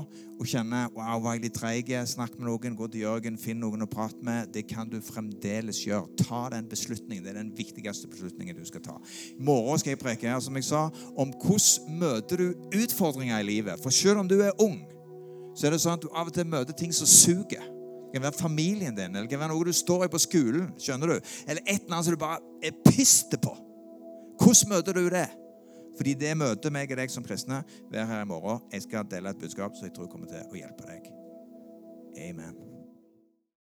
og 0.43 0.49
kjenner 0.51 0.89
wow, 0.97 1.21
var 1.23 1.37
jeg 1.37 1.45
litt 1.45 1.55
treig, 1.55 1.93
snakk 2.11 2.35
med 2.35 2.49
noen, 2.49 2.75
gå 2.75 2.89
til 2.91 3.05
Jørgen, 3.05 3.37
finn 3.39 3.61
noen 3.63 3.87
å 3.87 3.91
prate 3.91 4.19
med. 4.27 4.51
Det 4.51 4.65
kan 4.67 4.91
du 4.91 4.97
fremdeles 5.05 5.85
gjøre. 5.85 6.11
Ta 6.19 6.49
den 6.57 6.67
beslutningen. 6.71 7.23
Det 7.23 7.31
er 7.31 7.39
den 7.39 7.53
viktigste 7.55 8.11
beslutningen 8.11 8.59
du 8.59 8.67
skal 8.67 8.83
ta. 8.83 8.97
I 9.37 9.47
morgen 9.47 9.79
skal 9.79 9.95
jeg 9.95 10.03
preke 10.03 10.27
her, 10.27 10.43
som 10.43 10.59
jeg 10.59 10.67
sa, 10.67 10.89
om 11.15 11.31
hvordan 11.45 12.01
møter 12.03 12.43
du 12.43 12.81
utfordringer 12.83 13.39
i 13.39 13.47
livet. 13.53 13.79
For 13.85 13.95
selv 13.95 14.25
om 14.25 14.31
du 14.31 14.41
er 14.41 14.59
ung, 14.63 14.81
så 15.55 15.69
er 15.69 15.77
det 15.77 15.83
sånn 15.85 16.01
at 16.01 16.03
du 16.03 16.11
av 16.11 16.33
og 16.33 16.35
til 16.35 16.51
møter 16.51 16.75
ting 16.75 16.91
som 16.97 17.07
suger. 17.07 17.63
Det 18.13 18.19
kan 18.21 18.27
være 18.27 18.37
familien 18.43 18.97
din, 18.97 19.15
eller 19.15 19.25
det 19.25 19.33
kan 19.33 19.41
være 19.41 19.55
noe 19.55 19.65
du 19.65 19.73
står 19.73 20.05
i 20.05 20.09
på 20.13 20.21
skolen. 20.21 20.67
skjønner 20.77 21.15
du? 21.15 21.31
Eller 21.47 21.63
et 21.65 21.81
eller 21.81 21.95
annet 21.95 22.05
som 22.05 22.13
du 22.13 22.21
bare 22.21 22.43
er 22.63 22.75
piste 22.85 23.39
på. 23.41 23.55
Hvordan 24.37 24.69
møter 24.69 24.93
du 24.93 25.09
det? 25.09 25.29
Fordi 25.97 26.15
det 26.15 26.35
møter 26.37 26.73
meg 26.73 26.93
og 26.93 27.01
deg 27.01 27.13
som 27.13 27.25
kristne 27.25 27.63
Vær 27.93 28.09
her 28.09 28.25
i 28.25 28.29
morgen. 28.29 28.61
Jeg 28.73 28.85
skal 28.85 29.09
dele 29.09 29.33
et 29.33 29.41
budskap 29.41 29.77
som 29.77 29.89
jeg 29.89 29.97
tror 29.97 30.13
kommer 30.13 30.29
til 30.29 30.45
å 30.45 30.61
hjelpe 30.61 30.89
deg. 30.89 31.09
Amen. 32.29 32.72